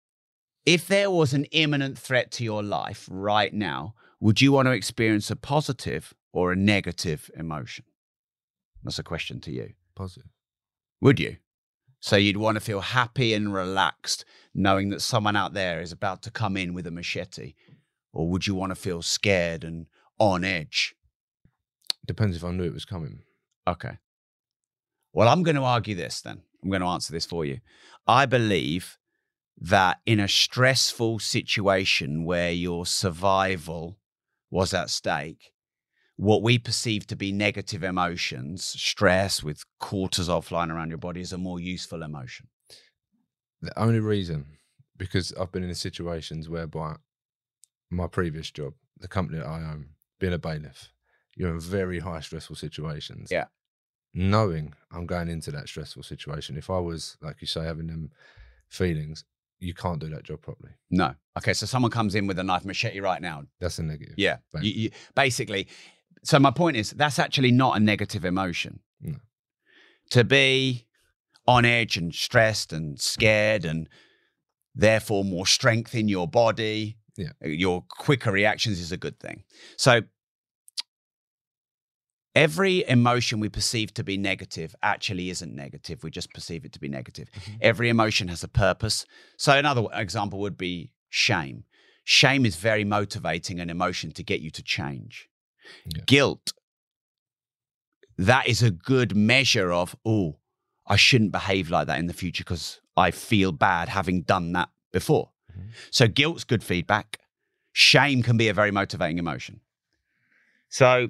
[0.65, 4.71] if there was an imminent threat to your life right now, would you want to
[4.71, 7.85] experience a positive or a negative emotion?
[8.83, 9.73] That's a question to you.
[9.95, 10.29] Positive.
[11.01, 11.37] Would you?
[11.99, 16.21] So you'd want to feel happy and relaxed knowing that someone out there is about
[16.23, 17.53] to come in with a machete?
[18.13, 19.87] Or would you want to feel scared and
[20.19, 20.95] on edge?
[22.05, 23.19] Depends if I knew it was coming.
[23.67, 23.97] Okay.
[25.13, 26.41] Well, I'm going to argue this then.
[26.63, 27.59] I'm going to answer this for you.
[28.07, 28.97] I believe
[29.59, 33.97] that in a stressful situation where your survival
[34.49, 35.51] was at stake,
[36.17, 41.31] what we perceive to be negative emotions, stress with cortisol flying around your body, is
[41.31, 42.47] a more useful emotion.
[43.61, 44.45] The only reason,
[44.97, 46.95] because I've been in situations whereby
[47.89, 50.91] my previous job, the company that I own, being a bailiff,
[51.35, 53.29] you're in very high stressful situations.
[53.31, 53.45] Yeah.
[54.13, 58.09] Knowing I'm going into that stressful situation, if I was, like you say, having them
[58.69, 59.23] feelings,
[59.59, 60.71] you can't do that job properly.
[60.89, 61.13] No.
[61.37, 63.43] Okay, so someone comes in with a knife machete right now.
[63.59, 64.15] That's a negative.
[64.17, 64.37] Yeah.
[64.61, 65.67] You, you, basically,
[66.27, 68.81] so my point is that's actually not a negative emotion.
[68.99, 69.15] No.
[70.11, 70.85] To be
[71.47, 73.87] on edge and stressed and scared and
[74.75, 77.31] therefore more strength in your body, Yeah.
[77.41, 79.43] your quicker reactions is a good thing.
[79.77, 80.01] So
[82.35, 86.03] every emotion we perceive to be negative actually isn't negative.
[86.03, 87.29] We just perceive it to be negative.
[87.33, 87.57] Mhm.
[87.61, 89.05] Every emotion has a purpose.
[89.37, 91.63] So another example would be shame.
[92.03, 95.29] Shame is very motivating an emotion to get you to change.
[95.85, 96.03] Yeah.
[96.05, 96.53] Guilt,
[98.17, 100.37] that is a good measure of, oh,
[100.85, 104.69] I shouldn't behave like that in the future because I feel bad having done that
[104.91, 105.31] before.
[105.51, 105.69] Mhm.
[105.91, 107.19] So guilt's good feedback.
[107.73, 109.61] Shame can be a very motivating emotion.
[110.69, 111.09] So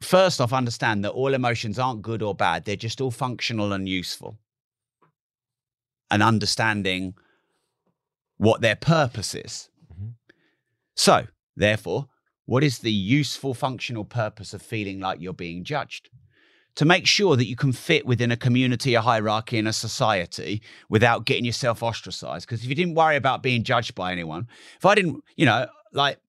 [0.00, 2.64] first off, understand that all emotions aren't good or bad.
[2.64, 4.38] They're just all functional and useful.
[6.10, 7.14] And understanding
[8.36, 9.68] what their purpose is.
[9.92, 10.14] Mhm.
[10.94, 12.08] So, therefore,
[12.48, 16.08] what is the useful functional purpose of feeling like you're being judged?
[16.76, 20.62] To make sure that you can fit within a community, a hierarchy, and a society
[20.88, 22.46] without getting yourself ostracized.
[22.46, 25.66] Because if you didn't worry about being judged by anyone, if I didn't, you know,
[25.92, 26.20] like,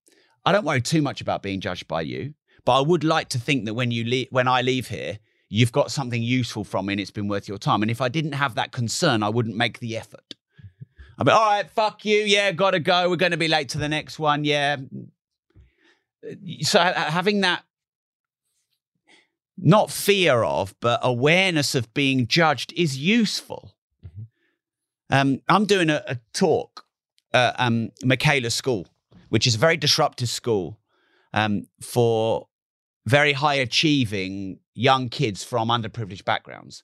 [0.44, 2.34] I don't worry too much about being judged by you,
[2.66, 5.72] but I would like to think that when you leave, when I leave here, you've
[5.72, 7.80] got something useful from me and it's been worth your time.
[7.80, 10.34] And if I didn't have that concern, I wouldn't make the effort.
[11.18, 12.18] I'd be, all right, fuck you.
[12.18, 13.08] Yeah, gotta go.
[13.08, 14.44] We're going to be late to the next one.
[14.44, 14.76] Yeah.
[16.62, 17.64] So having that,
[19.56, 23.74] not fear of, but awareness of being judged is useful.
[24.04, 24.26] Mhm.
[25.10, 26.84] Um, I'm doing a, a talk
[27.32, 28.86] at um, Michaela School,
[29.28, 30.78] which is a very disruptive school
[31.32, 32.48] um, for
[33.06, 36.82] very high achieving young kids from underprivileged backgrounds.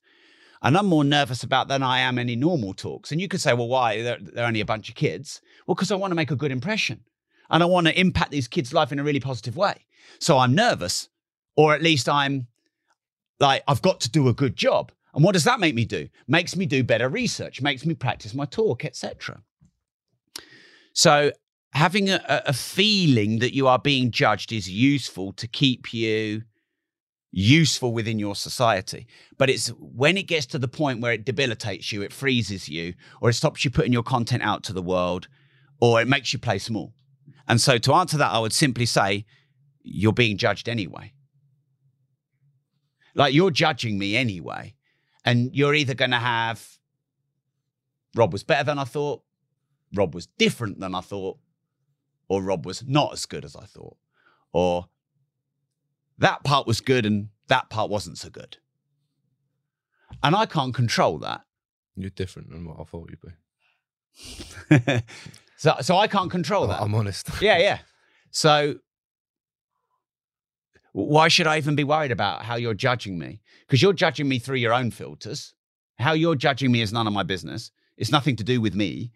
[0.63, 3.13] And I'm more nervous about than I am any normal talks.
[3.13, 4.03] And you could say, well, why?
[4.03, 5.41] They're, they're only a bunch of kids.
[5.67, 7.05] Well, because I want to make a good impression
[7.51, 9.87] and I want to impact these kids' life in a really positive way.
[10.19, 11.09] So I'm nervous,
[11.57, 12.47] or at least I'm
[13.41, 14.93] like, I've got to do a good job.
[15.15, 16.09] And what does that make me do?
[16.29, 19.43] Makes me do better research, makes me practice my talk, etc.
[20.93, 21.33] So
[21.73, 26.43] having a, a- feeling that you are being judged is useful to keep you
[27.33, 29.07] useful within your society.
[29.37, 32.95] But it's when it gets to the point where it debilitates you, it freezes you,
[33.21, 35.29] or it stops you putting your content out to the world,
[35.81, 36.95] or it makes you play small.
[37.49, 39.25] And so to answer that, I would simply say,
[39.83, 41.13] you're being judged anyway.
[43.15, 44.75] Like you're judging me anyway.
[45.25, 46.77] And you're either going to have
[48.17, 49.23] Rob was better than I thought,
[49.95, 51.39] Rob was different than I thought,
[52.29, 53.97] or Rob was not as good as I thought,
[54.53, 54.89] or
[56.19, 58.57] that part was good and that part wasn't so good.
[60.23, 61.43] And I can't control that.
[61.95, 63.21] You're different than what I thought you'd
[64.81, 65.03] be.
[65.57, 66.81] so, so I can't control that.
[66.81, 67.29] I'm honest.
[67.41, 67.79] Yeah, yeah.
[68.31, 68.77] So
[70.93, 73.43] why should I even be worried about how you're judging me?
[73.67, 75.55] Because you're judging me through your own filters.
[75.99, 77.71] How you're judging me is none of my business.
[77.99, 79.13] It's nothing to do with me.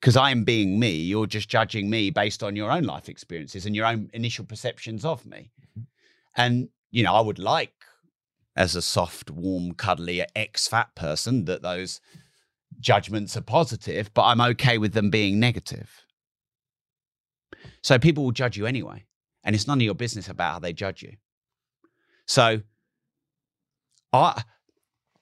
[0.00, 3.66] Because I am being me, you're just judging me based on your own life experiences
[3.66, 5.50] and your own initial perceptions of me.
[5.70, 5.82] Mm-hmm.
[6.36, 7.74] And, you know, I would like,
[8.56, 12.00] as a soft, warm, cuddly, ex fat person, that those
[12.82, 16.04] judgments are positive, but I'm okay with them being negative.
[17.82, 19.04] So people will judge you anyway.
[19.44, 21.16] And it's none of your business about how they judge you.
[22.26, 22.62] So
[24.12, 24.44] I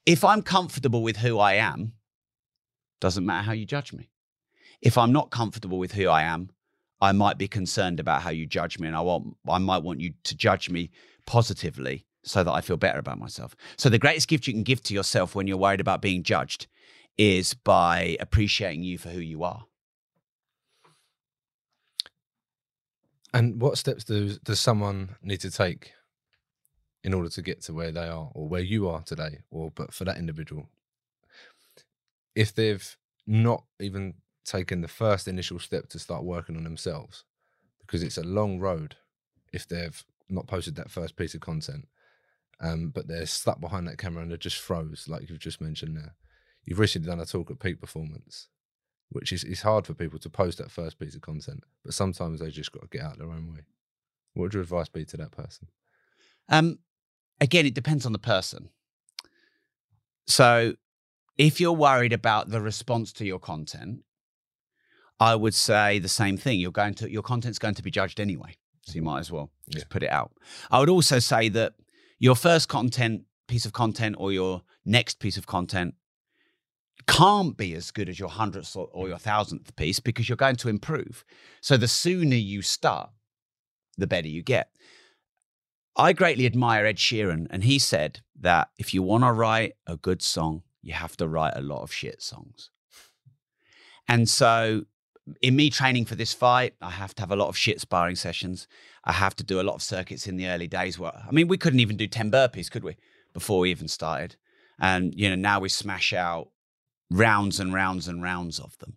[0.06, 1.92] if I'm comfortable with who I am,
[3.00, 4.10] doesn't matter how you judge me.
[4.82, 6.50] If I'm not comfortable with who I am,
[7.00, 10.00] I might be concerned about how you judge me and I want I might want
[10.00, 10.90] you to judge me
[11.26, 13.56] positively so that I feel better about myself.
[13.78, 16.66] So the greatest gift you can give to yourself when you're worried about being judged
[17.20, 19.66] is by appreciating you for who you are.
[23.34, 25.92] And what steps does does someone need to take
[27.04, 29.92] in order to get to where they are or where you are today, or but
[29.92, 30.66] for that individual,
[32.34, 32.96] if they've
[33.26, 34.14] not even
[34.46, 37.24] taken the first initial step to start working on themselves,
[37.82, 38.96] because it's a long road.
[39.52, 41.86] If they've not posted that first piece of content,
[42.60, 45.98] um, but they're stuck behind that camera and they're just froze, like you've just mentioned
[45.98, 46.14] there.
[46.64, 48.48] You've recently done a talk at Peak Performance.
[49.12, 52.38] which is it's hard for people to post that first piece of content, but sometimes
[52.38, 53.62] they just got to get out their own way.
[54.34, 55.66] What would your advice be to that person?
[56.48, 56.78] Um,
[57.40, 58.68] again, it depends on the person.
[60.28, 60.74] So,
[61.36, 64.04] if you're worried about the response to your content,
[65.18, 66.60] I would say the same thing.
[66.60, 69.50] You're going to your content's going to be judged anyway, so you might as well
[69.70, 69.90] just Yeah.
[69.90, 70.32] put it out.
[70.70, 71.74] I would also say that
[72.20, 75.94] your first content piece of content or your next piece of content
[77.06, 79.08] can't be as good as your hundredth or, or mm.
[79.10, 81.24] your thousandth piece because you're going to improve.
[81.60, 83.10] So the sooner you start,
[83.96, 84.70] the better you get.
[85.96, 89.96] I greatly admire Ed Sheeran, and he said that if you want to write a
[89.96, 92.70] good song, you have to write a lot of shit songs.
[94.08, 94.84] And so,
[95.42, 98.16] in me training for this fight, I have to have a lot of shit sparring
[98.16, 98.66] sessions.
[99.04, 100.98] I have to do a lot of circuits in the early days.
[100.98, 102.96] Where I mean, we couldn't even do ten burpees, could we,
[103.34, 104.36] before we even started?
[104.78, 106.48] And you know, now we smash out
[107.10, 108.96] rounds and rounds and rounds of them.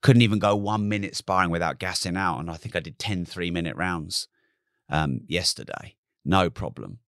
[0.00, 3.24] Couldn't even go one minute sparring without gassing out, and I think I did 10
[3.24, 4.28] three minute rounds
[4.90, 5.96] um, yesterday.
[6.24, 6.98] No problem.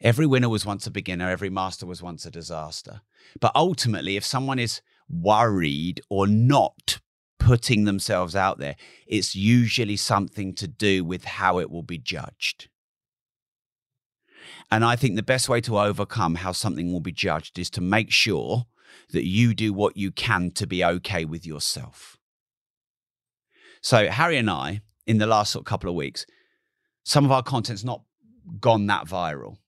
[0.00, 3.02] Every winner was once a beginner, every master was once a disaster.
[3.40, 7.00] But ultimately, if someone is worried or not
[7.38, 12.68] putting themselves out there, it's usually something to do with how it will be judged.
[14.70, 17.80] And I think the best way to overcome how something will be judged is to
[17.80, 18.66] make sure
[19.10, 22.16] that you do what you can to be okay with yourself.
[23.80, 26.26] So, Harry and I, in the last sort of couple of weeks,
[27.04, 28.02] some of our content's not
[28.60, 29.58] gone that viral,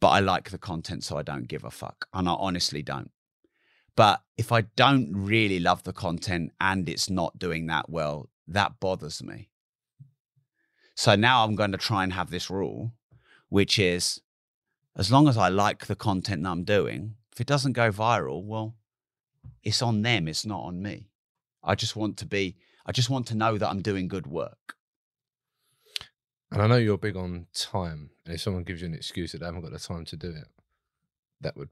[0.00, 2.06] but I like the content, so I don't give a fuck.
[2.12, 3.10] And I honestly don't.
[3.96, 8.78] But if I don't really love the content and it's not doing that well, that
[8.78, 9.48] bothers me.
[10.94, 12.92] So now I'm going to try and have this rule,
[13.48, 14.20] which is
[14.96, 18.42] as long as I like the content that I'm doing, if it doesn't go viral,
[18.42, 18.76] well,
[19.62, 21.10] it's on them, it's not on me.
[21.62, 22.56] I just want to be,
[22.86, 24.74] I just want to know that I'm doing good work.
[26.50, 29.40] And I know you're big on time, and if someone gives you an excuse that
[29.40, 30.48] they haven't got the time to do it,
[31.42, 31.68] that would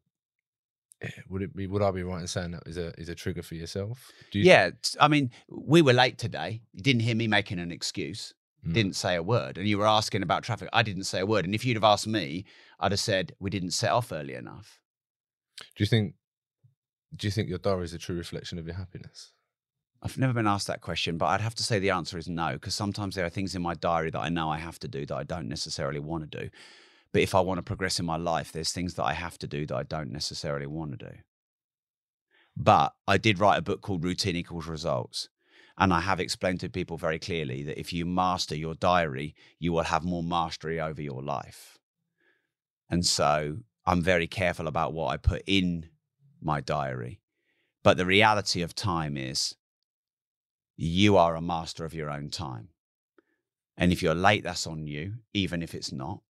[1.00, 1.66] eh, would it be?
[1.66, 4.12] Would I be right in saying that is a is a trigger for yourself?
[4.32, 6.60] Do you, Yeah, I mean, we were late today.
[6.72, 8.34] You didn't hear me making an excuse.
[8.66, 8.74] Mm.
[8.74, 10.68] Didn't say a word, and you were asking about traffic.
[10.74, 12.44] I didn't say a word, and if you'd have asked me,
[12.80, 14.80] I'd have said we didn't set off early enough.
[15.58, 16.14] Do you think?
[17.14, 19.32] Do you think your diary is a true reflection of your happiness?
[20.02, 22.52] I've never been asked that question, but I'd have to say the answer is no,
[22.54, 25.06] because sometimes there are things in my diary that I know I have to do
[25.06, 26.50] that I don't necessarily want to do.
[27.12, 29.46] But if I want to progress in my life, there's things that I have to
[29.46, 31.14] do that I don't necessarily want to do.
[32.56, 35.28] But I did write a book called Routine Equals Results.
[35.78, 39.72] And I have explained to people very clearly that if you master your diary, you
[39.72, 41.78] will have more mastery over your life.
[42.90, 45.88] And so I'm very careful about what I put in
[46.42, 47.20] my diary.
[47.82, 49.56] But the reality of time is
[50.76, 52.68] you are a master of your own time.
[53.76, 56.20] And if you're late, that's on you, even if it's not.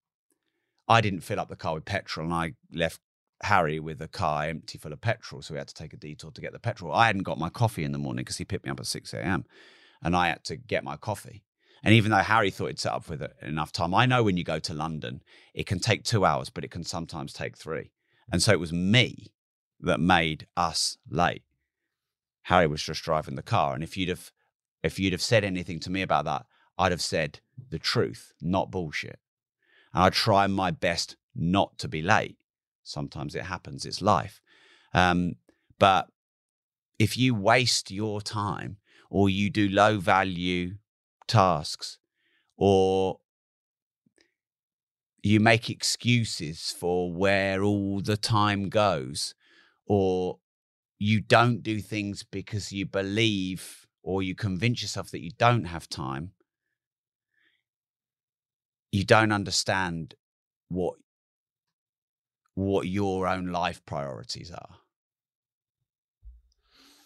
[0.87, 2.99] I didn't fill up the car with petrol and I left
[3.43, 5.41] Harry with a car empty full of petrol.
[5.41, 6.93] So we had to take a detour to get the petrol.
[6.93, 9.13] I hadn't got my coffee in the morning because he picked me up at 6
[9.13, 9.45] a.m.
[10.01, 11.43] and I had to get my coffee.
[11.85, 14.37] And even though Harry thought he'd set up with it enough time, I know when
[14.37, 15.21] you go to London,
[15.53, 17.91] it can take two hours, but it can sometimes take three.
[18.31, 19.27] And so it was me
[19.81, 21.43] that made us late.
[22.43, 23.75] Harry was just driving the car.
[23.75, 24.31] And if you'd have
[24.81, 28.71] if you'd have said anything to me about that, I'd have said the truth, not
[28.71, 29.19] bullshit.
[29.93, 32.37] And I try my best not to be late.
[32.83, 34.41] Sometimes it happens, it's life.
[34.91, 35.35] Um,
[35.77, 36.07] but
[36.97, 38.77] if you waste your time
[39.11, 40.75] or you do low value
[41.27, 41.97] tasks
[42.57, 43.19] or
[45.23, 49.33] you make excuses for where all the time goes
[49.87, 50.37] or
[50.99, 55.89] you don't do things because you believe or you convince yourself that you don't have
[55.89, 56.31] time,
[58.91, 60.13] you don't understand
[60.69, 60.95] what
[62.53, 64.77] what your own life priorities are.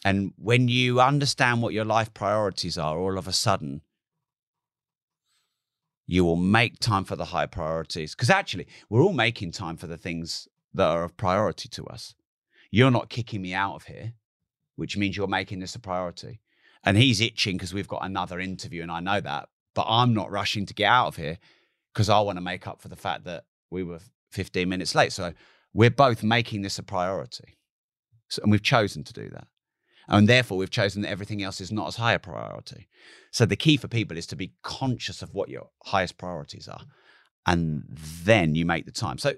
[0.05, 3.81] And when you understand what your life priorities are, all of a sudden
[6.11, 8.15] you will make time for the high priorities.
[8.15, 12.15] Because actually, we're all making time for the things that are of priority to us.
[12.71, 14.13] You're not kicking me out of here,
[14.75, 16.41] which means you're making this a priority
[16.83, 20.31] and he's itching because we've got another interview and I know that, but I'm not
[20.31, 21.37] rushing to get out of here
[21.93, 23.99] because I want to make up for the fact that we were
[24.31, 25.11] 15 minutes late.
[25.11, 25.33] So
[25.75, 27.59] we're both making this a priority.
[28.29, 29.47] So, and we've chosen to do that.
[30.09, 32.87] And therefore, we've chosen that everything else is not as high a priority.
[33.31, 36.81] So the key for people is to be conscious of what your highest priorities are.
[37.45, 39.19] And then you make the time.
[39.19, 39.33] So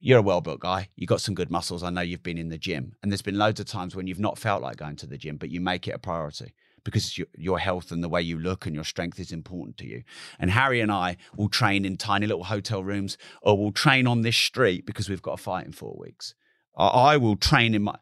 [0.00, 0.88] you're a well built guy.
[0.96, 1.82] You've got some good muscles.
[1.82, 4.18] I know you've been in the gym, and there's been loads of times when you've
[4.18, 6.52] not felt like going to the gym, but you make it a priority
[6.84, 9.86] because your, your health and the way you look and your strength is important to
[9.86, 10.02] you.
[10.38, 14.20] And Harry and I will train in tiny little hotel rooms, or we'll train on
[14.20, 16.34] this street because we've got a fight in four weeks.
[16.76, 17.96] I, I will train in my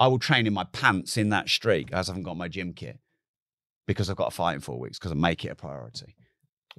[0.00, 2.72] I will train in my pants in that streak as I haven't got my gym
[2.72, 2.98] kit
[3.86, 6.14] because I've got a fight in four weeks because I make it a priority.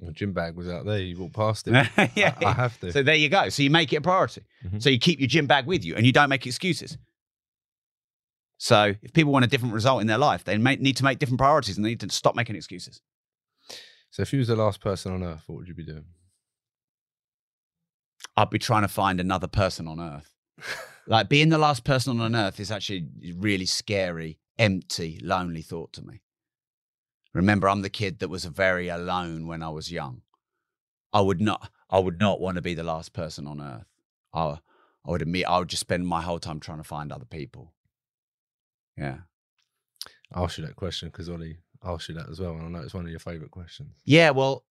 [0.00, 0.98] My gym bag was out there.
[0.98, 1.72] You walked past it.
[2.16, 2.34] yeah.
[2.40, 2.90] I, I have to.
[2.90, 3.50] So there you go.
[3.50, 4.42] So you make it a priority.
[4.64, 4.82] Mhm.
[4.82, 6.96] So you keep your gym bag with you and you don't make excuses.
[8.56, 11.18] So if people want a different result in their life, they may, need to make
[11.18, 13.00] different priorities and they need to stop making excuses.
[14.10, 16.04] so if you was the last person on earth, what would you be doing?
[18.36, 20.34] I'd be trying to find another person on earth.
[21.10, 25.92] like being the last person on earth is actually a really scary, empty, lonely thought
[25.94, 26.22] to me.
[27.34, 30.22] Remember, I'm the kid that was very alone when I was young.
[31.12, 33.86] I would not, I would not want to be the last person on earth.
[34.32, 34.60] I,
[35.04, 37.74] I would admit, I would just spend my whole time trying to find other people.
[38.96, 39.18] Yeah.
[40.32, 42.84] I'll ask you that question because Ollie asked you that as well, and I know
[42.84, 43.96] it's one of your favourite questions.
[44.04, 44.64] Yeah, well,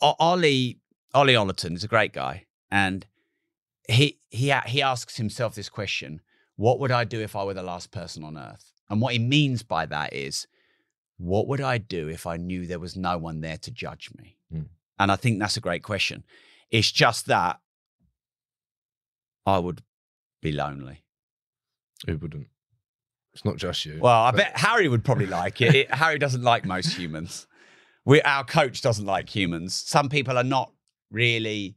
[0.00, 0.78] O- Ollie
[1.12, 3.06] Ollie Ollerton is a great guy, and
[3.88, 6.20] he he he asks himself this question:
[6.56, 8.72] What would I do if I were the last person on Earth?
[8.90, 10.46] And what he means by that is,
[11.18, 14.36] what would I do if I knew there was no one there to judge me?
[14.54, 14.66] Mm.
[14.98, 16.24] And I think that's a great question.
[16.70, 17.60] It's just that
[19.46, 19.82] I would
[20.42, 21.02] be lonely.
[22.06, 22.46] Who wouldn't?
[23.34, 23.98] It's not just you.
[24.00, 25.74] Well, I but- bet Harry would probably like it.
[25.74, 27.46] It- Harry doesn't like most humans.
[28.04, 29.74] We, our coach doesn't like humans.
[29.74, 30.72] Some people are not
[31.10, 31.76] really,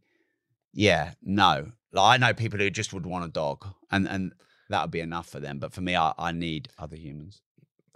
[0.74, 1.74] yeah, no.
[1.94, 4.34] Like, I know people who just would want a dog, and and
[4.70, 5.60] that would be enough for them.
[5.60, 7.42] But for me, I, I need other humans.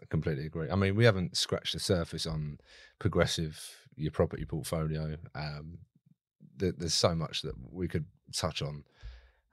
[0.02, 0.70] I completely agree.
[0.70, 2.60] I mean, we haven't scratched the surface on
[3.00, 3.60] progressive
[3.96, 5.16] your property portfolio.
[5.34, 5.78] Um,
[6.58, 8.84] there, there's so much that we could touch on.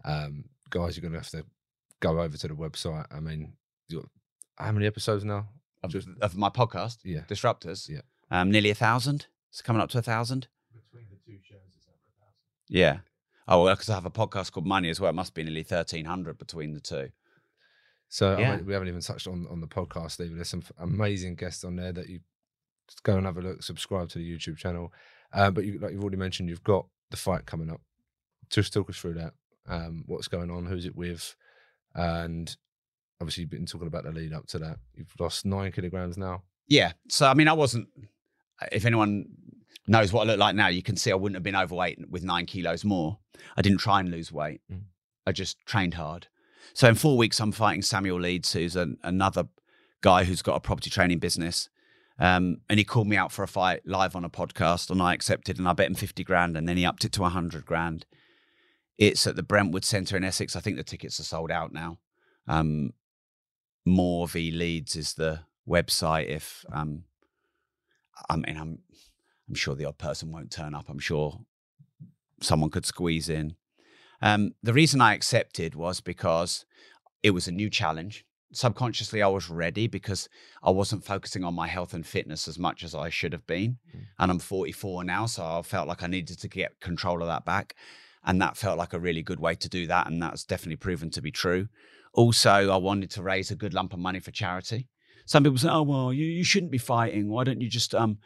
[0.04, 1.44] Um, guys, you're going to have to
[2.00, 3.06] go over to the website.
[3.12, 3.52] I mean,
[3.88, 4.04] you're,
[4.56, 5.48] how many episodes now?
[5.84, 7.20] Of, Just- of my podcast, Yeah.
[7.28, 7.88] Disruptors.
[7.88, 8.00] Yeah.
[8.30, 9.26] um, nearly a thousand.
[9.50, 10.48] It's coming up to a thousand.
[10.72, 12.34] Between the two shows, it's over a thousand.
[12.68, 12.98] Yeah.
[13.48, 15.10] Oh well, because I have a podcast called Money as well.
[15.10, 17.10] It must be nearly thirteen hundred between the two.
[18.08, 18.56] So I Yeah.
[18.56, 20.20] mean, we haven't even touched on on the podcast.
[20.20, 22.20] Even there's some amazing guests on there that you
[22.88, 23.62] just go and have a look.
[23.62, 24.92] Subscribe to the YouTube channel.
[25.32, 27.80] Uh, but you, like you've already mentioned, you've got the fight coming up.
[28.50, 29.32] Just talk us through that.
[29.66, 30.66] Um, what's going on?
[30.66, 31.34] Who's it with?
[31.94, 32.54] And
[33.20, 34.78] obviously, you've been talking about the lead up to that.
[34.94, 36.42] You've lost nine kilograms now.
[36.68, 36.92] Yeah.
[37.08, 37.88] So I mean, I wasn't.
[38.70, 39.26] If anyone
[39.86, 42.22] knows what I look like now, you can see I wouldn't have been overweight with
[42.22, 43.18] nine kilos more.
[43.56, 44.60] I didn't try and lose weight.
[44.70, 44.84] Mm.
[45.26, 46.28] I just trained hard.
[46.74, 49.48] So in four weeks, I'm fighting Samuel Leeds, who's an, another
[50.00, 51.68] guy who's got a property training business.
[52.18, 55.14] Um, and he called me out for a fight live on a podcast, and I
[55.14, 58.06] accepted, and I bet him fifty grand, and then he upped it to hundred grand.
[58.98, 60.54] It's at the Brentwood Centre in Essex.
[60.54, 61.98] I think the tickets are sold out now.
[62.46, 62.92] Um,
[63.84, 66.28] Moore v Leeds is the website.
[66.28, 67.04] If um,
[68.28, 68.78] I mean, I'm
[69.48, 70.88] I'm sure the odd person won't turn up.
[70.88, 71.40] I'm sure
[72.40, 73.56] someone could squeeze in.
[74.20, 76.64] Um, the reason I accepted was because
[77.22, 78.24] it was a new challenge.
[78.52, 80.28] Subconsciously, I was ready because
[80.62, 83.78] I wasn't focusing on my health and fitness as much as I should have been.
[83.96, 84.00] Mm.
[84.18, 87.44] And I'm 44 now, so I felt like I needed to get control of that
[87.44, 87.74] back.
[88.24, 90.06] And that felt like a really good way to do that.
[90.06, 91.68] And that's definitely proven to be true.
[92.12, 94.88] Also, I wanted to raise a good lump of money for charity.
[95.24, 97.28] Some people say, "Oh well, you, you shouldn't be fighting.
[97.28, 98.18] Why don't you just um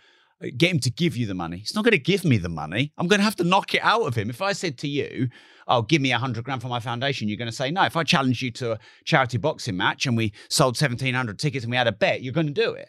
[0.57, 2.93] get him to give you the money?" He's not going to give me the money.
[2.99, 4.31] I'm going to have to knock it out of him.
[4.31, 5.29] If I said to you,
[5.67, 7.85] "Oh, give me a hundred grand for my foundation," you're going to say no.
[7.85, 11.65] If I challenged you to a charity boxing match and we sold seventeen hundred tickets
[11.65, 12.89] and we had a bet, you're going to do it.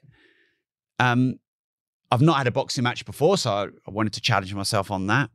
[1.00, 1.40] Um,
[2.12, 5.30] I've not had a boxing match before, so I, wanted to challenge myself on that.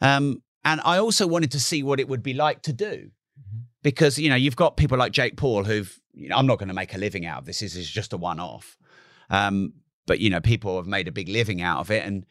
[0.00, 3.10] Um, and I also wanted to see what it would be like to do
[3.82, 6.68] because you know you've got people like Jake Paul who've you know I'm not going
[6.68, 7.60] to make a living out of this.
[7.60, 8.76] This is just a one-off.
[9.30, 9.74] Um,
[10.10, 12.26] but you know people have made a big living out of it, and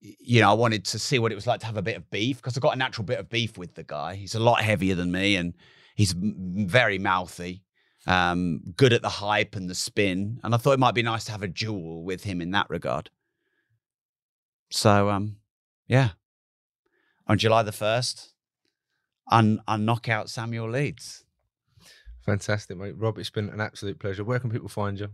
[0.00, 2.08] you know I wanted to see what it was like to have a bit of
[2.08, 4.14] beef because I got a natural bit of beef with the guy.
[4.14, 5.52] He's a lot heavier than me, and
[5.96, 7.64] he's very mouthy.
[8.06, 11.24] Um, good at the hype and the spin, and I thought it might be nice
[11.24, 13.10] to have a duel with him in that regard.
[14.70, 15.38] So, um,
[15.88, 16.10] yeah,
[17.26, 18.34] on July the first,
[19.32, 21.24] un knock out Samuel Leeds.
[22.24, 22.94] Fantastic, mate.
[22.96, 24.22] Rob, it's been an absolute pleasure.
[24.22, 25.08] Where can people find you?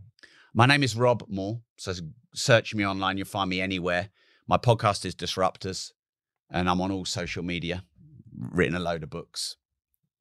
[0.55, 1.61] My name is Rob Moore.
[1.77, 1.93] So
[2.35, 3.17] search me online.
[3.17, 4.11] You'll find me anywhere.
[4.47, 5.93] My podcast is Disruptors,
[6.51, 7.85] and I'm on all social media.
[8.39, 9.57] Written a load of books.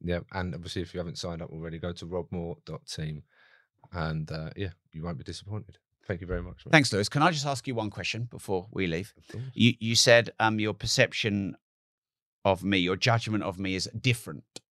[0.04, 3.24] Yeah, and obviously, if you haven't signed up already, go to robmore.team.
[3.94, 5.78] And uh, yeah, you won't be disappointed.
[6.08, 6.64] Thank you very much.
[6.72, 7.10] Thanks, Lewis.
[7.10, 9.14] Can I just ask you one question before we leave?
[9.54, 11.56] You you said um your perception
[12.44, 14.62] of me, your judgment of me is different.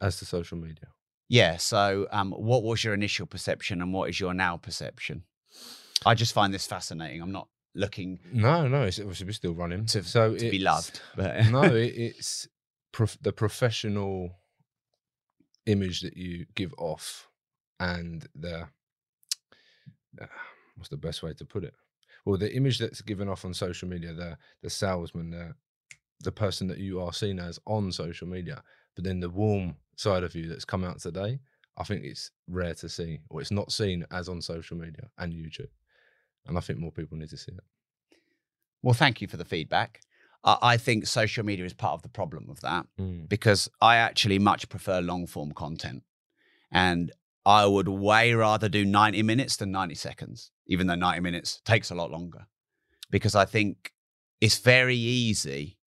[0.00, 0.88] As to social media.
[1.28, 1.56] Yeah.
[1.58, 5.24] So, um, what was your initial perception and what is your now perception?
[6.06, 7.20] I just find this fascinating.
[7.20, 9.86] I'm not looking No, no, it's obviously we're still running.
[9.86, 12.48] To- so to be loved, but no, it, it's
[12.92, 14.30] prof- the professional
[15.66, 17.28] image that you give off,
[17.80, 18.68] and the
[20.20, 20.26] uh,
[20.76, 21.74] what's the best way to put it?
[22.24, 25.54] Well, the image that's given off on social media, the the salesman, the
[26.20, 28.62] the person that you are seen as on social media,
[28.94, 31.40] but then the warm side of you that's come out today,
[31.76, 35.32] I think it's rare to see, or it's not seen as on social media and
[35.32, 35.70] YouTube,
[36.46, 37.64] and I think more people need to see it.
[38.82, 40.00] well, thank you for the feedback.
[40.44, 42.86] I, I think social media is part of the problem of that.
[42.98, 43.28] Mm.
[43.28, 46.02] because I actually much prefer long form content.
[46.70, 47.12] And
[47.46, 51.90] I would way rather do 90 minutes than 90 seconds, even though 90 minutes takes
[51.90, 52.46] a lot longer.
[53.10, 53.92] Because I think
[54.40, 55.78] it's very easy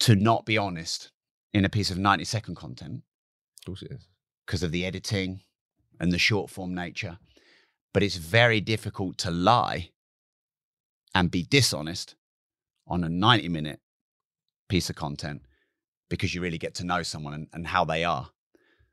[0.00, 1.10] to not be honest
[1.54, 3.02] in a piece of 90 second content
[3.64, 4.08] Of course, it is.
[4.44, 5.40] because of the editing
[5.98, 7.18] and the short form nature.
[7.94, 9.90] But it's very difficult to lie
[11.14, 12.14] and be dishonest
[12.86, 13.80] on a 90 minute
[14.68, 15.42] piece of content
[16.10, 18.28] because you really get to know someone and, and how they are.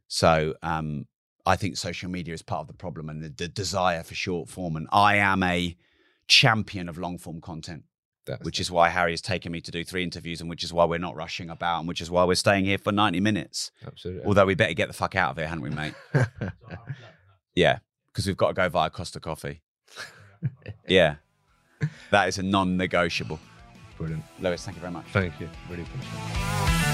[0.07, 1.07] So um,
[1.45, 4.47] I think social media is part of the problem and the, the desire for short
[4.47, 4.75] form.
[4.77, 5.75] And I am a
[6.27, 7.83] champion of long form content,
[8.27, 10.71] That's which is why Harry has taken me to do three interviews and which is
[10.71, 13.71] why we're not rushing about and which is why we're staying here for 90 minutes.
[13.85, 14.25] absolutely.
[14.25, 15.93] Although we better get the fuck out of here, hadn't we, mate?
[17.55, 17.79] Yeah,
[18.11, 19.61] because we've got to go via Costa Coffee.
[20.87, 21.15] yeah,
[22.09, 23.39] that is a non-negotiable.
[23.97, 24.23] Brilliant.
[24.39, 25.05] Lewis, thank you very much.
[25.11, 25.49] Thank you.
[25.69, 26.90] Really appreciate it.